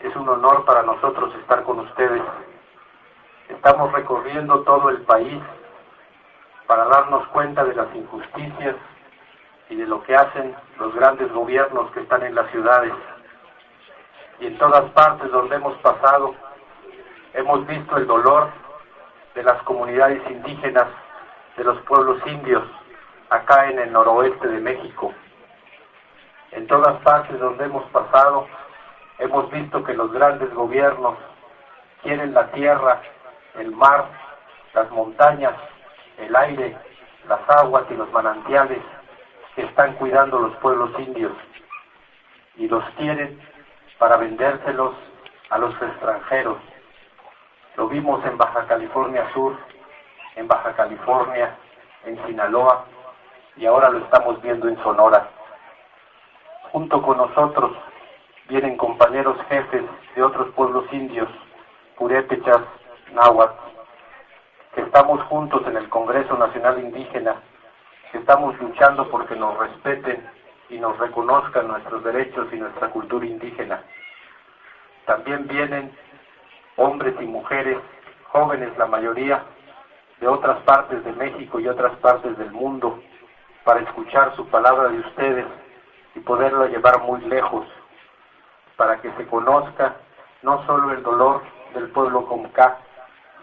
[0.03, 2.23] Es un honor para nosotros estar con ustedes.
[3.51, 5.43] Estamos recorriendo todo el país
[6.67, 8.77] para darnos cuenta de las injusticias
[9.69, 12.95] y de lo que hacen los grandes gobiernos que están en las ciudades.
[14.41, 16.35] Y en todas partes donde hemos pasado,
[17.35, 18.49] hemos visto el dolor
[19.35, 20.87] de las comunidades indígenas,
[21.59, 22.65] de los pueblos indios,
[23.31, 25.13] acá en el noroeste de México.
[26.53, 28.47] En todas partes donde hemos pasado,
[29.19, 31.17] hemos visto que los grandes gobiernos
[32.03, 33.03] quieren la tierra,
[33.59, 34.07] el mar,
[34.75, 35.55] las montañas,
[36.19, 36.77] el aire,
[37.29, 38.79] las aguas y los manantiales
[39.55, 41.33] que están cuidando los pueblos indios
[42.57, 43.41] y los quieren
[43.99, 44.95] para vendérselos
[45.51, 46.59] a los extranjeros.
[47.77, 49.57] Lo vimos en Baja California Sur,
[50.37, 51.57] en Baja California,
[52.05, 52.87] en Sinaloa
[53.59, 55.29] y ahora lo estamos viendo en Sonora.
[56.71, 57.73] Junto con nosotros
[58.49, 59.83] vienen compañeros jefes
[60.15, 61.29] de otros pueblos indios,
[61.97, 62.61] purépechas,
[63.13, 63.59] náhuatl,
[64.75, 67.37] que estamos juntos en el Congreso Nacional Indígena,
[68.13, 70.25] que estamos luchando porque nos respeten
[70.71, 73.83] y nos reconozcan nuestros derechos y nuestra cultura indígena.
[75.07, 75.91] También vienen
[76.77, 77.79] hombres y mujeres,
[78.31, 79.43] jóvenes la mayoría,
[80.21, 83.01] de otras partes de México y otras partes del mundo,
[83.69, 85.45] para escuchar su palabra de ustedes
[86.15, 87.67] y poderla llevar muy lejos,
[88.79, 89.95] para que se conozca
[90.43, 91.43] no solo el dolor
[91.75, 92.79] del pueblo Comcá,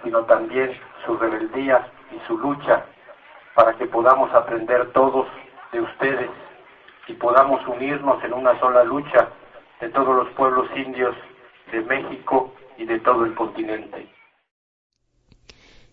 [0.03, 0.71] sino también
[1.05, 2.85] su rebeldía y su lucha,
[3.53, 5.27] para que podamos aprender todos
[5.71, 6.31] de ustedes
[7.07, 9.29] y podamos unirnos en una sola lucha
[9.79, 11.15] de todos los pueblos indios
[11.71, 14.09] de México y de todo el continente.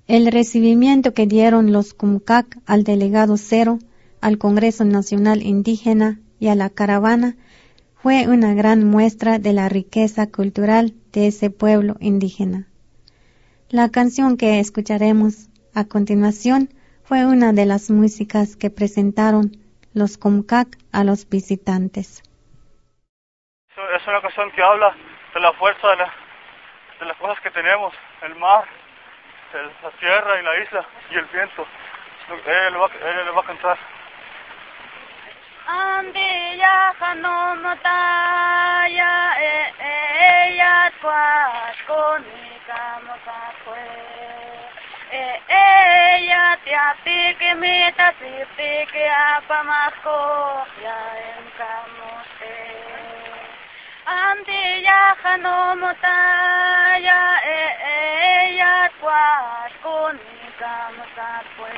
[0.09, 3.76] El recibimiento que dieron los Cumcac al delegado Cero,
[4.22, 7.34] al Congreso Nacional Indígena y a la caravana
[7.96, 12.66] fue una gran muestra de la riqueza cultural de ese pueblo indígena.
[13.68, 16.68] La canción que escucharemos a continuación
[17.04, 19.52] fue una de las músicas que presentaron
[19.92, 22.22] los Comcac a los visitantes.
[23.96, 24.94] Es una canción que habla
[25.34, 26.14] de la fuerza de, la,
[27.06, 27.92] las cosas que tenemos,
[28.22, 28.64] el mar,
[29.82, 31.66] la tierra y la isla y el viento.
[32.46, 33.78] Él, él va a cantar.
[35.66, 43.84] Andilla hanomotaya e e ya twas konika mosakwe
[45.12, 50.18] e e ya te apike meta sipike apamasko
[50.84, 50.98] ya
[51.30, 52.58] enkamote
[54.06, 57.46] Andilla hanomotaya e
[57.94, 57.96] e
[58.56, 61.72] ya twas konika mosakwe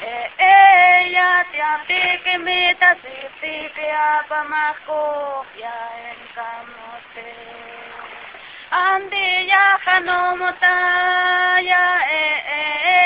[0.00, 7.34] ella te aplique meta si que apamajo ya en camote.
[8.70, 12.06] Ande ya janomota ya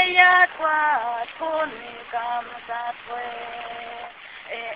[0.02, 3.30] ella cuat con mi camisa fue.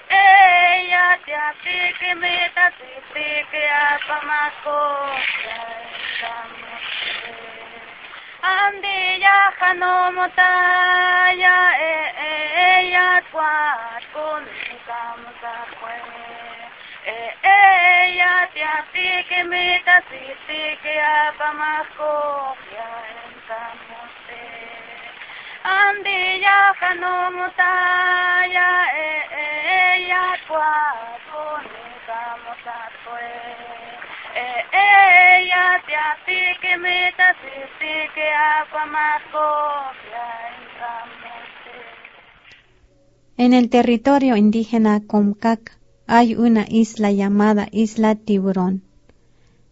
[0.08, 4.78] Ella te aplique meta si que apamajo
[5.44, 7.55] ya en camote
[8.42, 10.50] ande ya janomota
[11.42, 11.94] ya e
[12.28, 14.44] e ya twat con
[14.86, 15.96] kamsa kwe
[17.06, 20.22] e e ya te así que me ta si
[21.00, 22.12] apamasko
[22.76, 22.90] ya
[23.22, 24.44] en kamote
[25.64, 27.72] ande ya janomota
[28.56, 28.70] ya
[29.06, 29.08] e
[29.44, 29.46] e
[30.08, 30.66] ya kwe
[35.88, 36.16] ya
[43.38, 48.82] En el territorio indígena Comcac hay una isla llamada Isla Tiburón.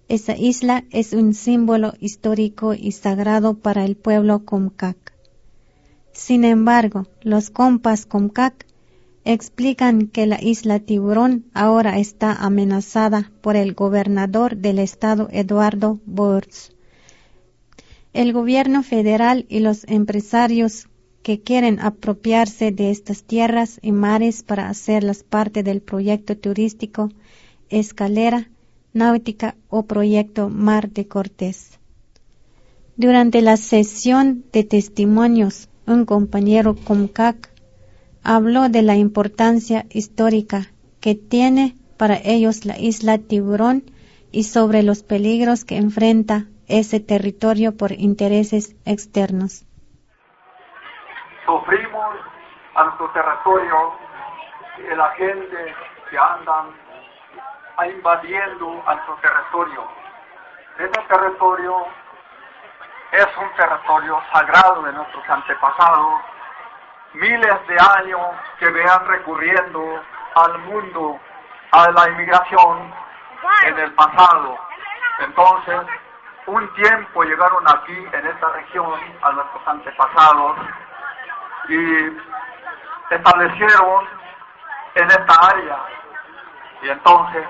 [0.08, 5.14] Esa isla es un símbolo histórico y sagrado para el pueblo Comcac.
[6.12, 8.66] Sin embargo, los compas Comcac
[9.24, 16.72] explican que la isla Tiburón ahora está amenazada por el gobernador del estado Eduardo Borz.
[18.12, 20.88] El gobierno federal y los empresarios
[21.22, 27.10] que quieren apropiarse de estas tierras y mares para hacerlas parte del proyecto turístico
[27.70, 28.50] Escalera
[28.92, 31.80] Náutica o proyecto Mar de Cortés.
[32.96, 37.53] Durante la sesión de testimonios, un compañero Comcac
[38.24, 40.62] habló de la importancia histórica
[41.00, 43.84] que tiene para ellos la isla Tiburón
[44.32, 49.64] y sobre los peligros que enfrenta ese territorio por intereses externos.
[51.44, 52.16] Sufrimos
[52.74, 53.92] a nuestro territorio
[54.78, 55.74] y la gente
[56.10, 56.72] que andan
[57.94, 59.84] invadiendo a nuestro territorio.
[60.78, 61.86] Este territorio
[63.12, 66.33] es un territorio sagrado de nuestros antepasados
[67.14, 68.20] miles de años
[68.58, 70.02] que vean recurriendo
[70.34, 71.20] al mundo,
[71.72, 72.92] a la inmigración
[73.66, 74.58] en el pasado.
[75.20, 75.80] Entonces,
[76.46, 80.56] un tiempo llegaron aquí en esta región a nuestros antepasados
[81.68, 82.18] y
[83.10, 84.08] establecieron
[84.94, 85.78] en esta área.
[86.82, 87.46] Y entonces,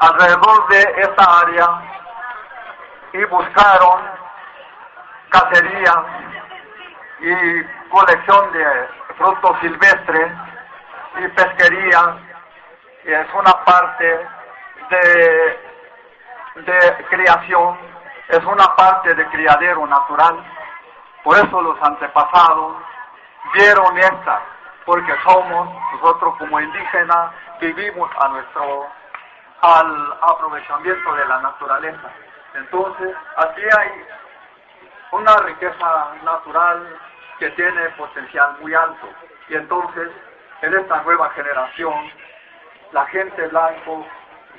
[0.00, 1.82] alrededor de esta área,
[3.12, 4.02] y buscaron
[5.30, 6.04] cacerías
[7.20, 10.32] y colección de frutos silvestres
[11.18, 12.16] y pesquería
[13.04, 14.26] es una parte
[14.90, 15.60] de,
[16.62, 17.76] de creación
[18.28, 20.36] es una parte de criadero natural.
[21.24, 22.76] Por eso los antepasados
[23.54, 24.42] vieron esta,
[24.84, 27.30] porque somos nosotros como indígenas
[27.60, 28.86] vivimos a nuestro
[29.60, 32.10] al aprovechamiento de la naturaleza.
[32.54, 34.06] Entonces, aquí hay
[35.10, 36.96] una riqueza natural
[37.38, 39.08] que tiene potencial muy alto.
[39.48, 40.10] Y entonces,
[40.62, 42.10] en esta nueva generación,
[42.92, 44.06] la gente blanco,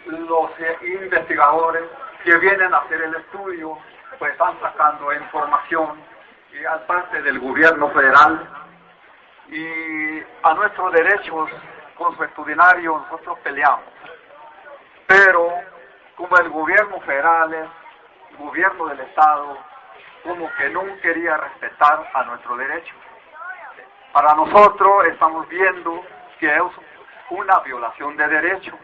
[0.05, 0.51] los
[0.81, 1.83] investigadores
[2.23, 3.77] que vienen a hacer el estudio,
[4.17, 6.01] pues están sacando información
[6.51, 8.47] y al parte del gobierno federal
[9.49, 11.49] y a nuestros derechos
[11.95, 13.85] consuetudinarios nosotros peleamos.
[15.07, 15.53] Pero
[16.15, 19.57] como el gobierno federal el gobierno del Estado,
[20.23, 22.93] como que no quería respetar a nuestro derecho.
[24.11, 26.03] Para nosotros estamos viendo
[26.39, 26.61] que es
[27.29, 28.77] una violación de derecho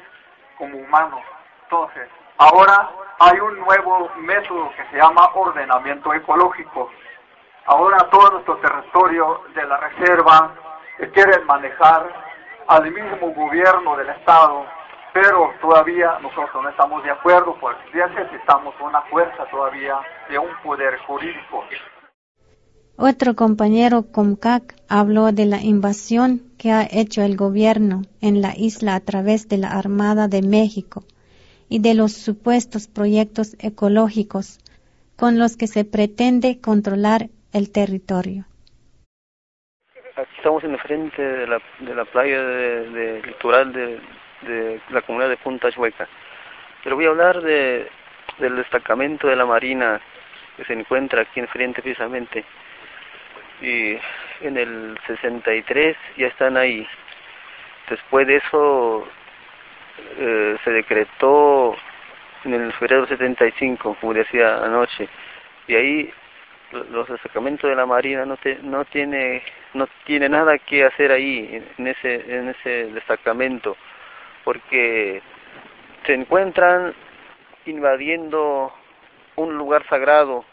[0.57, 1.21] como humanos.
[1.63, 2.07] Entonces,
[2.37, 6.91] ahora hay un nuevo método que se llama ordenamiento ecológico.
[7.65, 10.53] Ahora todo nuestro territorio de la reserva
[11.13, 12.07] quieren manejar
[12.67, 14.65] al mismo gobierno del Estado,
[15.15, 19.95] pero todavía nosotros no estamos de acuerdo porque necesitamos una fuerza todavía
[20.29, 21.63] de un poder jurídico.
[22.97, 28.95] Otro compañero Comcac habló de la invasión que ha hecho el gobierno en la isla
[28.95, 31.03] a través de la Armada de México
[31.69, 34.59] y de los supuestos proyectos ecológicos
[35.15, 38.43] con los que se pretende controlar el territorio.
[40.17, 43.99] Aquí estamos en el frente de la, de la playa de, litoral de,
[44.45, 46.07] de, la comunidad de Punta Chueca.
[46.83, 47.89] Pero voy a hablar de,
[48.39, 49.99] del destacamento de la Marina
[50.57, 52.45] que se encuentra aquí enfrente precisamente
[53.61, 53.97] y
[54.41, 56.87] en el 63 ya están ahí.
[57.89, 59.07] Después de eso
[60.17, 61.75] eh, se decretó
[62.43, 65.07] en el febrero 75, como decía anoche,
[65.67, 66.13] y ahí
[66.71, 69.43] los destacamentos de la Marina no, te, no tiene
[69.73, 73.77] no tiene nada que hacer ahí en ese en ese destacamento
[74.45, 75.21] porque
[76.05, 76.95] se encuentran
[77.65, 78.73] invadiendo
[79.35, 80.45] un lugar sagrado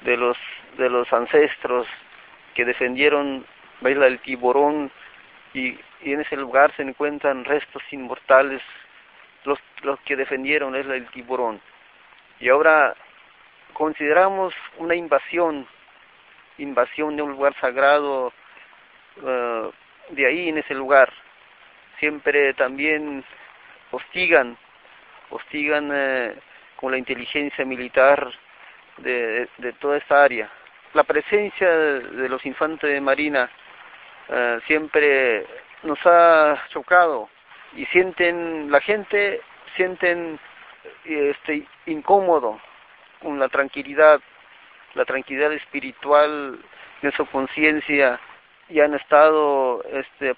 [0.00, 0.38] de los
[0.78, 1.86] de los ancestros
[2.54, 3.44] que defendieron
[3.82, 4.90] la isla del Tiburón
[5.54, 8.60] y, en ese lugar se encuentran restos inmortales,
[9.44, 11.60] los, los que defendieron la isla del Tiburón.
[12.40, 12.96] Y ahora
[13.72, 15.66] consideramos una invasión,
[16.58, 18.32] invasión de un lugar sagrado
[19.24, 19.70] eh,
[20.08, 21.12] de ahí en ese lugar.
[22.02, 23.24] Siempre también
[23.92, 24.58] hostigan,
[25.30, 26.34] hostigan eh,
[26.74, 28.28] con la inteligencia militar
[28.96, 30.50] de, de toda esta área.
[30.94, 33.48] La presencia de los infantes de Marina
[34.28, 35.46] eh, siempre
[35.84, 37.28] nos ha chocado
[37.76, 39.40] y sienten, la gente
[39.76, 40.40] sienten
[41.04, 42.60] este, incómodo
[43.20, 44.20] con la tranquilidad,
[44.94, 46.58] la tranquilidad espiritual
[47.00, 48.18] de su conciencia
[48.68, 50.34] y han estado este,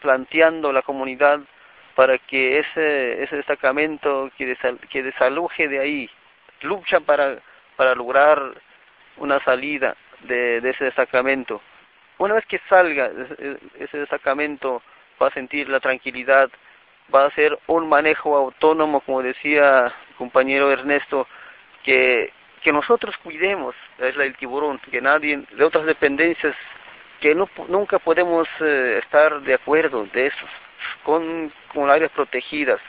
[0.00, 1.40] planteando la comunidad
[1.94, 4.56] para que ese, ese destacamento que,
[4.88, 6.10] que desaloje de ahí,
[6.62, 7.38] lucha para,
[7.76, 8.54] para lograr
[9.16, 11.60] una salida de, ese destacamento.
[12.18, 13.10] Una vez que salga
[13.78, 14.82] ese destacamento,
[15.20, 16.50] va a sentir la tranquilidad,
[17.14, 21.26] va a hacer un manejo autónomo, como decía el compañero Ernesto,
[21.84, 26.56] que, que nosotros cuidemos la isla del tiburón, que nadie, de otras dependencias,
[27.20, 30.46] que no, nunca podemos eh, estar de acuerdo de eso,
[31.02, 32.80] con, con áreas protegidas,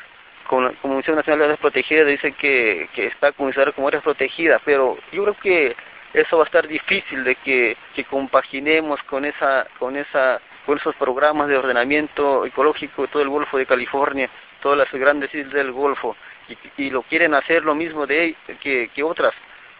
[0.49, 4.59] con la Comisión Nacional de Áreas Protegidas dice que, que está considerada como áreas protegidas,
[4.65, 5.75] pero yo creo que
[6.13, 7.77] eso va a estar difícil de que,
[8.09, 13.57] compaginemos con esa con esa con esos programas de ordenamiento ecológico de todo el Golfo
[13.57, 14.30] de California,
[14.61, 16.15] todas las grandes islas del Golfo,
[16.47, 19.34] y, y lo quieren hacer lo mismo de que, que otras,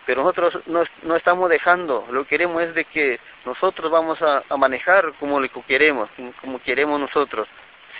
[0.10, 4.41] pero nosotros no, no estamos dejando, lo que queremos es de que nosotros vamos a,
[4.57, 6.10] manejar como lo queremos,
[6.41, 7.47] como queremos nosotros.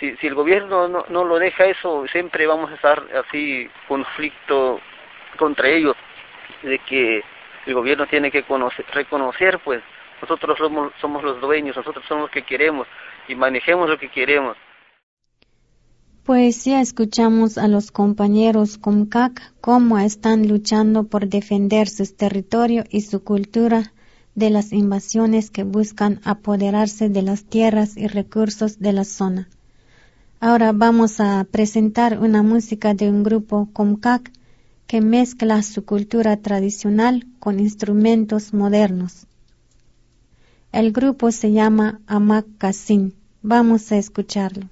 [0.00, 4.80] Si, si el gobierno no, no lo deja eso, siempre vamos a estar así, conflicto
[5.36, 5.94] contra ellos,
[6.62, 7.22] de que
[7.66, 8.44] el gobierno tiene que
[8.92, 9.80] reconocer, pues,
[10.20, 12.88] nosotros somos, somos los dueños, nosotros somos los que queremos
[13.28, 14.56] y manejemos lo que queremos.
[16.24, 23.00] Pues ya escuchamos a los compañeros Comcac cómo están luchando por defender su territorio y
[23.00, 23.92] su cultura
[24.34, 29.48] de las invasiones que buscan apoderarse de las tierras y recursos de la zona.
[30.40, 34.30] Ahora vamos a presentar una música de un grupo Comcac
[34.86, 39.26] que mezcla su cultura tradicional con instrumentos modernos.
[40.72, 42.46] El grupo se llama Amak
[43.42, 44.68] Vamos a escucharlo.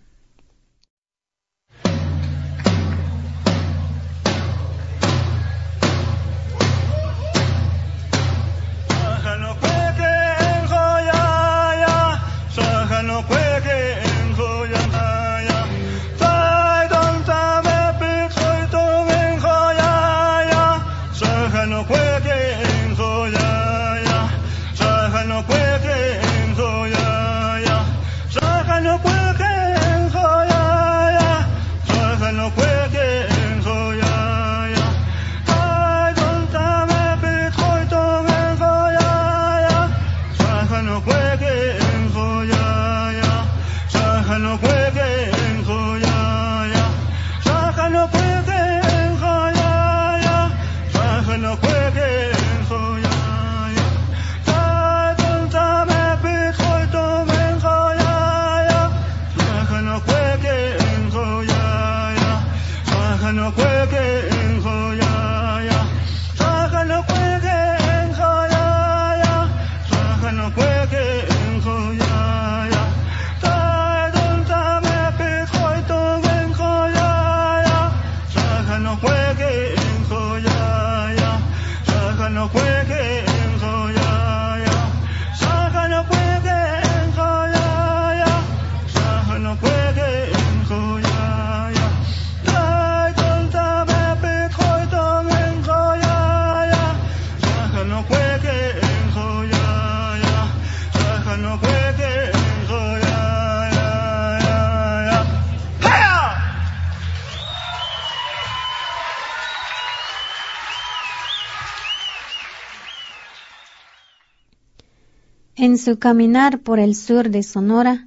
[115.61, 118.07] En su caminar por el sur de Sonora,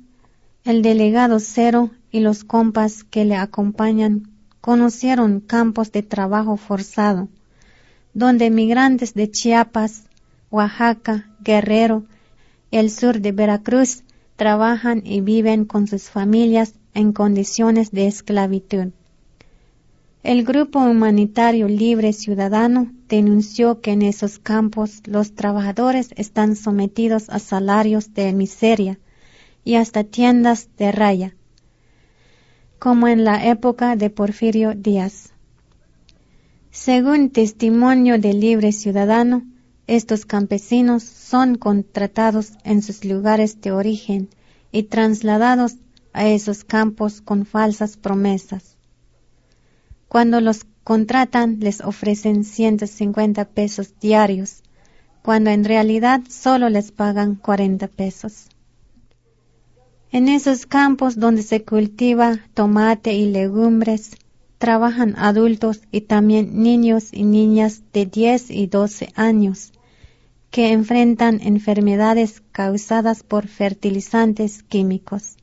[0.63, 4.31] el delegado Cero y los compas que le acompañan
[4.61, 7.27] conocieron campos de trabajo forzado,
[8.13, 10.03] donde migrantes de Chiapas,
[10.49, 12.05] Oaxaca, Guerrero,
[12.71, 14.03] el sur de Veracruz
[14.37, 18.93] trabajan y viven con sus familias en condiciones de esclavitud.
[20.23, 27.39] El Grupo Humanitario Libre Ciudadano denunció que en esos campos los trabajadores están sometidos a
[27.39, 28.99] salarios de miseria
[29.63, 31.35] y hasta tiendas de raya,
[32.77, 35.33] como en la época de Porfirio Díaz.
[36.69, 39.41] Según testimonio del Libre Ciudadano,
[39.87, 44.29] estos campesinos son contratados en sus lugares de origen
[44.71, 45.77] y trasladados
[46.13, 48.77] a esos campos con falsas promesas.
[50.11, 54.61] Cuando los contratan les ofrecen 150 pesos diarios,
[55.21, 58.49] cuando en realidad solo les pagan 40 pesos.
[60.11, 64.11] En esos campos donde se cultiva tomate y legumbres,
[64.57, 69.71] trabajan adultos y también niños y niñas de 10 y 12 años
[70.49, 75.37] que enfrentan enfermedades causadas por fertilizantes químicos.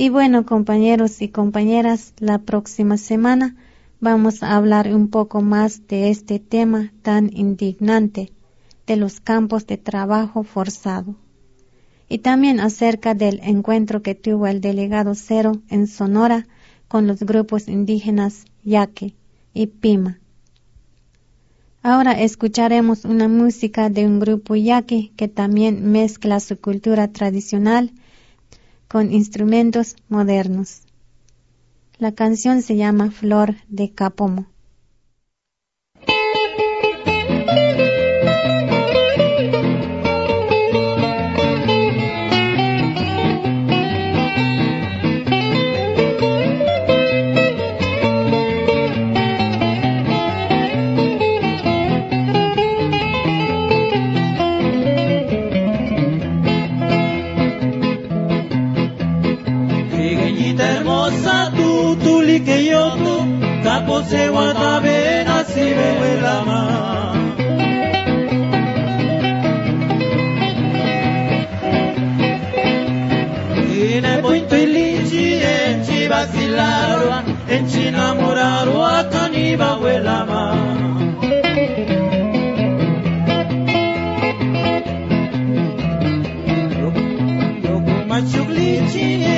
[0.00, 3.56] Y bueno, compañeros y compañeras, la próxima semana
[3.98, 8.30] vamos a hablar un poco más de este tema tan indignante
[8.86, 11.16] de los campos de trabajo forzado.
[12.08, 16.46] Y también acerca del encuentro que tuvo el delegado Cero en Sonora
[16.86, 19.16] con los grupos indígenas Yaque
[19.52, 20.20] y Pima.
[21.82, 27.90] Ahora escucharemos una música de un grupo Yaque que también mezcla su cultura tradicional
[28.88, 30.82] con instrumentos modernos.
[31.98, 34.46] La canción se llama Flor de Capomo.
[63.98, 66.58] Mose watabe nasibe welama
[73.74, 80.42] Ine pointo illici e ci vacilarwa e ci innamorarwa caniba welama
[88.30, 89.37] Chuglicine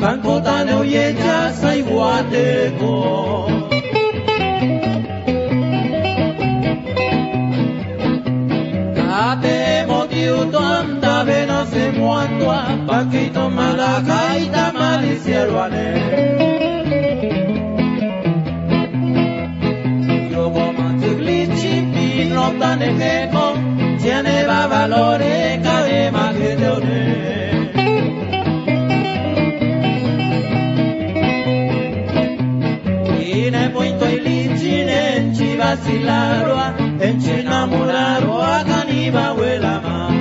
[0.00, 2.92] Bankotane oiecha zaiguateko
[9.20, 15.88] Ate motiu tonta vena se muantua, paquito malacaita malicieruane.
[20.30, 23.46] Yo como tuglici pino tanejeko,
[24.00, 26.98] tiene va valore cabe magedone.
[26.98, 27.17] Ine
[35.58, 40.17] kaniba silarwa, enchinamularwa kaniba welama.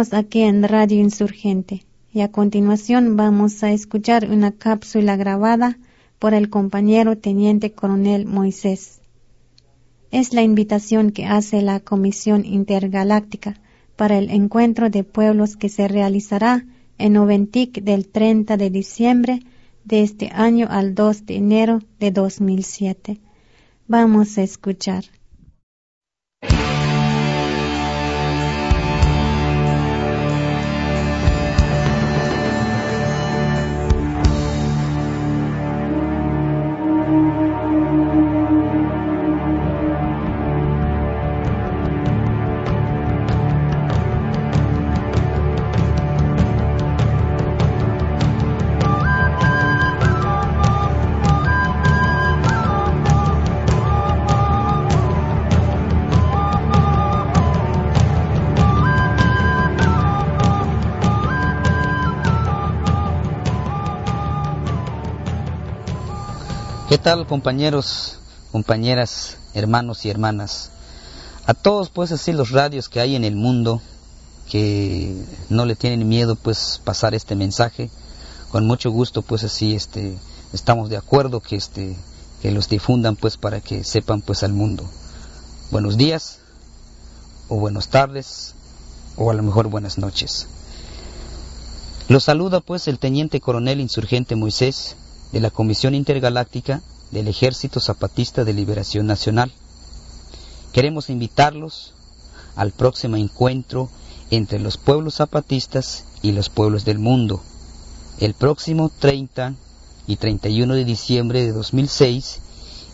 [0.00, 5.78] Aquí en Radio Insurgente y a continuación vamos a escuchar una cápsula grabada
[6.18, 9.02] por el compañero Teniente Coronel Moisés.
[10.10, 13.60] Es la invitación que hace la Comisión Intergaláctica
[13.96, 16.64] para el Encuentro de Pueblos que se realizará
[16.96, 19.40] en Oventic del 30 de diciembre
[19.84, 23.20] de este año al 2 de enero de 2007.
[23.86, 25.04] Vamos a escuchar.
[67.26, 68.20] Compañeros,
[68.52, 70.70] compañeras, hermanos y hermanas?
[71.44, 73.82] A todos pues así los radios que hay en el mundo
[74.48, 75.16] que
[75.48, 77.90] no le tienen miedo pues pasar este mensaje,
[78.52, 80.16] con mucho gusto pues así este
[80.52, 81.96] estamos de acuerdo que este
[82.42, 84.88] que los difundan pues para que sepan pues al mundo.
[85.72, 86.38] Buenos días
[87.48, 88.54] o buenas tardes
[89.16, 90.46] o a lo mejor buenas noches.
[92.06, 94.94] Los saluda pues el teniente coronel insurgente Moisés
[95.32, 99.52] de la Comisión Intergaláctica del Ejército Zapatista de Liberación Nacional.
[100.72, 101.94] Queremos invitarlos
[102.56, 103.88] al próximo encuentro
[104.30, 107.42] entre los pueblos zapatistas y los pueblos del mundo,
[108.20, 109.54] el próximo 30
[110.06, 112.40] y 31 de diciembre de 2006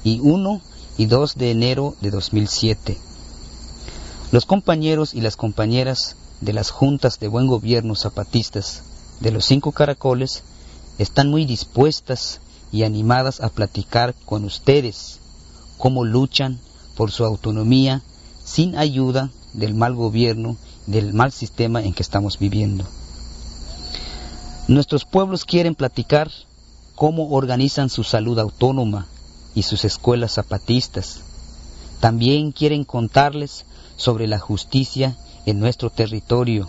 [0.05, 0.61] y 1
[0.99, 2.97] y 2 de enero de 2007.
[4.33, 8.83] Los compañeros y las compañeras de las juntas de buen gobierno zapatistas
[9.21, 10.43] de los cinco caracoles
[10.99, 12.41] están muy dispuestas
[12.77, 15.19] y animadas a platicar con ustedes
[15.79, 16.59] cómo luchan
[16.95, 18.03] por su autonomía
[18.45, 22.85] sin ayuda del mal gobierno, del mal sistema en que estamos viviendo.
[24.69, 26.31] Nuestros pueblos quieren platicar
[26.95, 29.07] cómo organizan su salud autónoma
[29.55, 31.21] y sus escuelas zapatistas.
[32.01, 33.65] También quieren contarles
[33.97, 35.17] sobre la justicia
[35.47, 36.69] en nuestro territorio,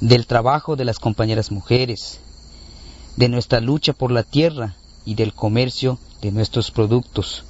[0.00, 2.20] del trabajo de las compañeras mujeres,
[3.16, 7.44] de nuestra lucha por la tierra y del comercio de nuestros productos.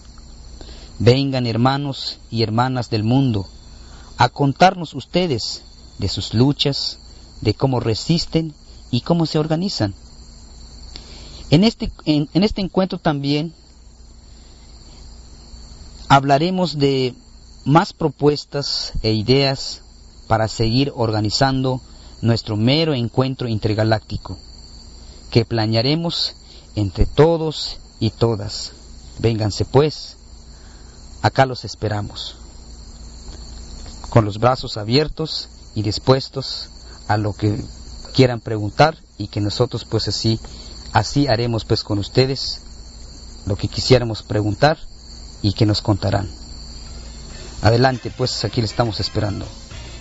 [0.99, 3.47] Vengan hermanos y hermanas del mundo,
[4.17, 5.62] a contarnos ustedes
[5.99, 6.99] de sus luchas,
[7.41, 8.55] de cómo resisten
[8.91, 9.95] y cómo se organizan.
[11.51, 13.53] En este, en, este encuentro también
[16.09, 17.14] hablaremos de
[17.64, 19.83] más propuestas e ideas
[20.27, 21.81] para seguir organizando
[22.21, 24.39] nuestro mero encuentro intergaláctico,
[25.31, 26.35] que planearemos
[26.74, 28.72] entre todos y todas.
[29.18, 30.16] Vénganse pues,
[31.22, 32.37] acá los esperamos,
[34.11, 36.68] con los brazos abiertos y dispuestos
[37.09, 37.59] a lo que
[38.14, 40.41] quieran preguntar y que nosotros pues así
[40.93, 42.62] así haremos pues con ustedes
[43.47, 44.79] lo que quisiéramos preguntar
[45.43, 46.29] y que nos contarán.
[47.62, 49.47] Adelante, pues aquí le estamos esperando.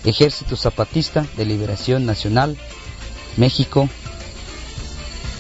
[0.03, 2.57] Ejército Zapatista de Liberación Nacional,
[3.38, 3.89] México,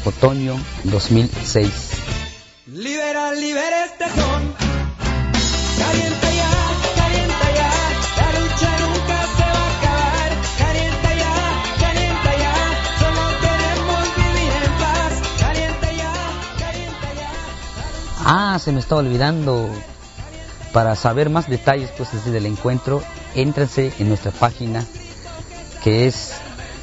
[0.05, 1.71] otoño 2006.
[2.67, 4.53] Libera, libera este son.
[5.77, 6.49] Calienta ya,
[6.95, 7.69] calienta ya.
[8.17, 10.31] La lucha nunca se va a acabar.
[10.57, 11.33] Calienta ya,
[11.79, 12.55] calienta ya.
[12.99, 15.13] Solo queremos vivir en paz.
[15.39, 16.13] Calienta ya,
[16.59, 17.29] calienta ya.
[18.25, 19.69] Ah, se me estaba olvidando
[20.71, 23.01] para saber más detalles pues, del encuentro,
[23.33, 24.85] éntrense en nuestra página
[25.83, 26.33] que es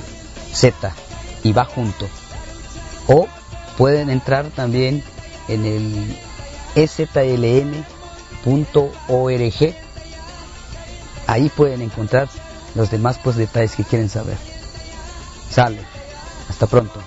[0.52, 0.92] Z
[1.42, 2.08] y va junto.
[3.06, 3.26] O
[3.76, 5.02] pueden entrar también
[5.48, 6.18] en el
[6.74, 7.84] ezln.org.
[11.26, 12.28] Ahí pueden encontrar
[12.74, 14.36] los demás pues, detalles que quieren saber.
[15.50, 15.80] Sale.
[16.48, 17.00] Hasta pronto.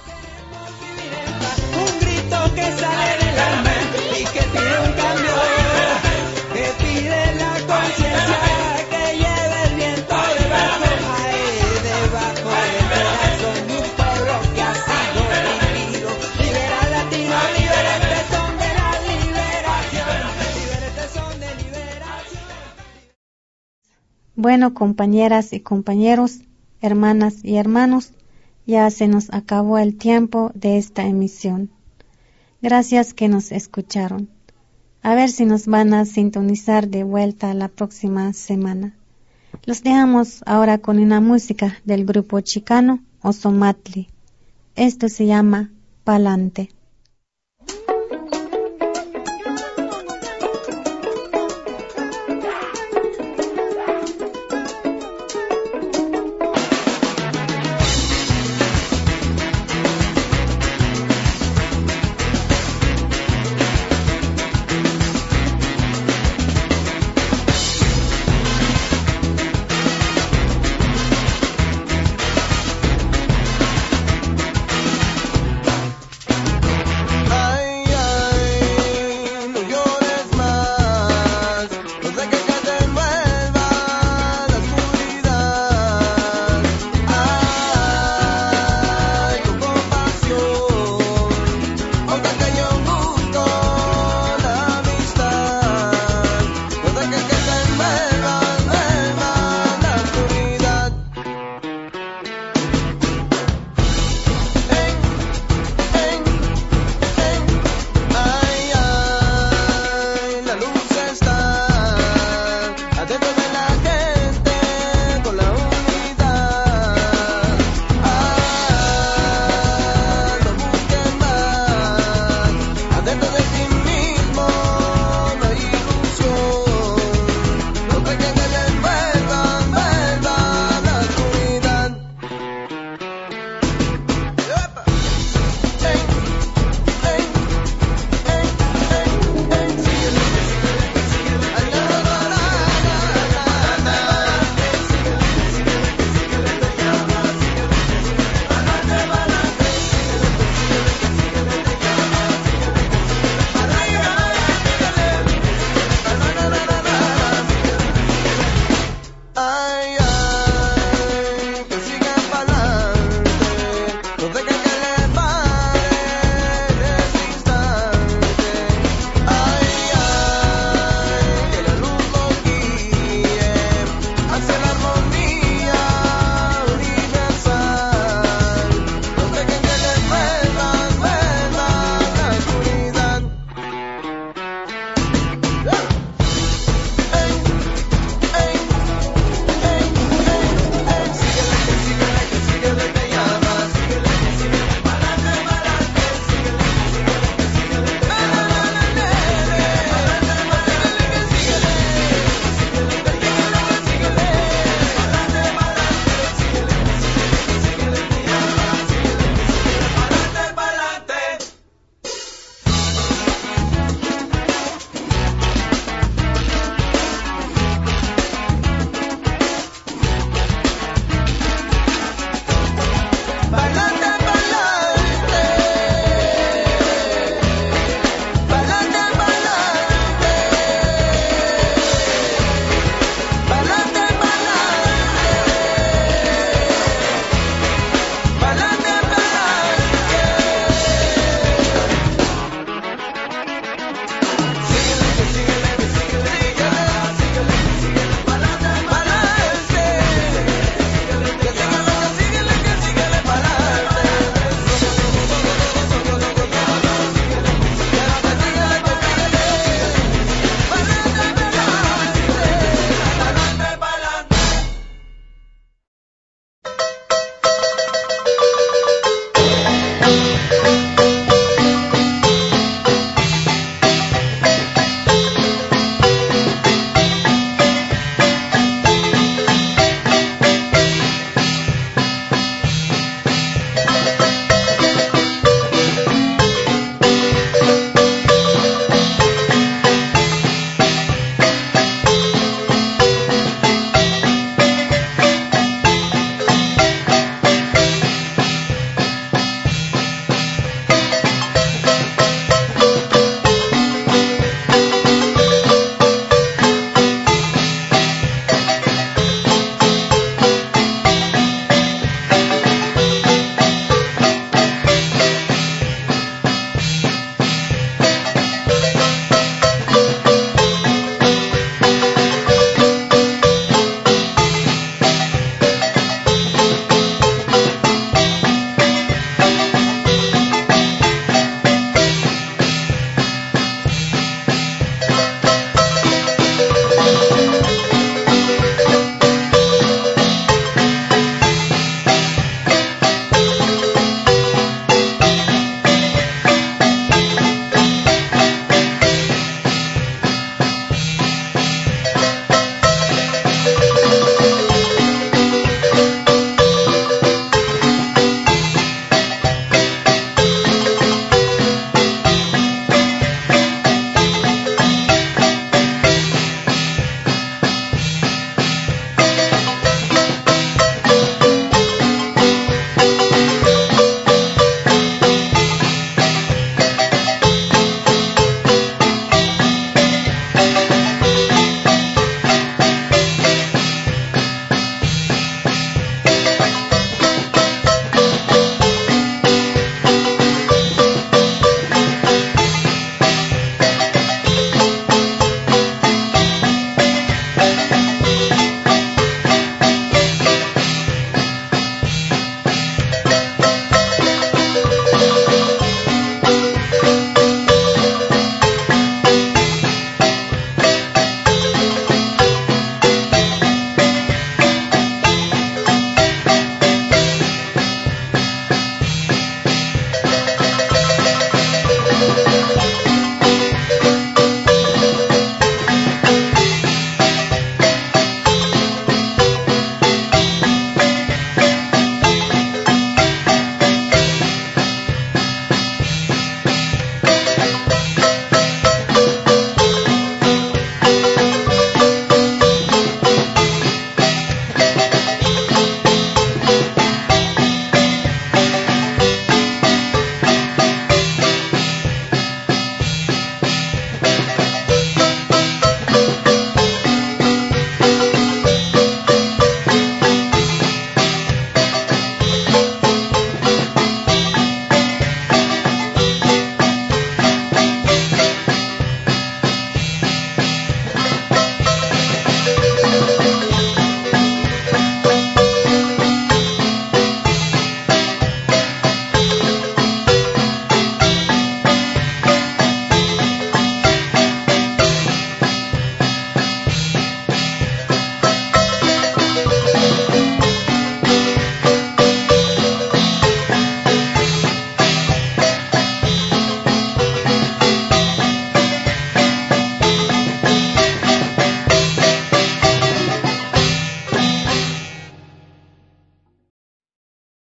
[24.44, 26.42] Bueno, compañeras y compañeros,
[26.82, 28.12] hermanas y hermanos,
[28.68, 31.70] ya se nos acabó el tiempo de esta emisión.
[32.62, 34.28] Gracias que nos escucharon.
[35.02, 38.98] A ver si nos van a sintonizar de vuelta la próxima semana.
[39.64, 44.10] Los dejamos ahora con una música del grupo chicano Osomatli.
[44.76, 45.72] Esto se llama
[46.04, 46.70] Palante.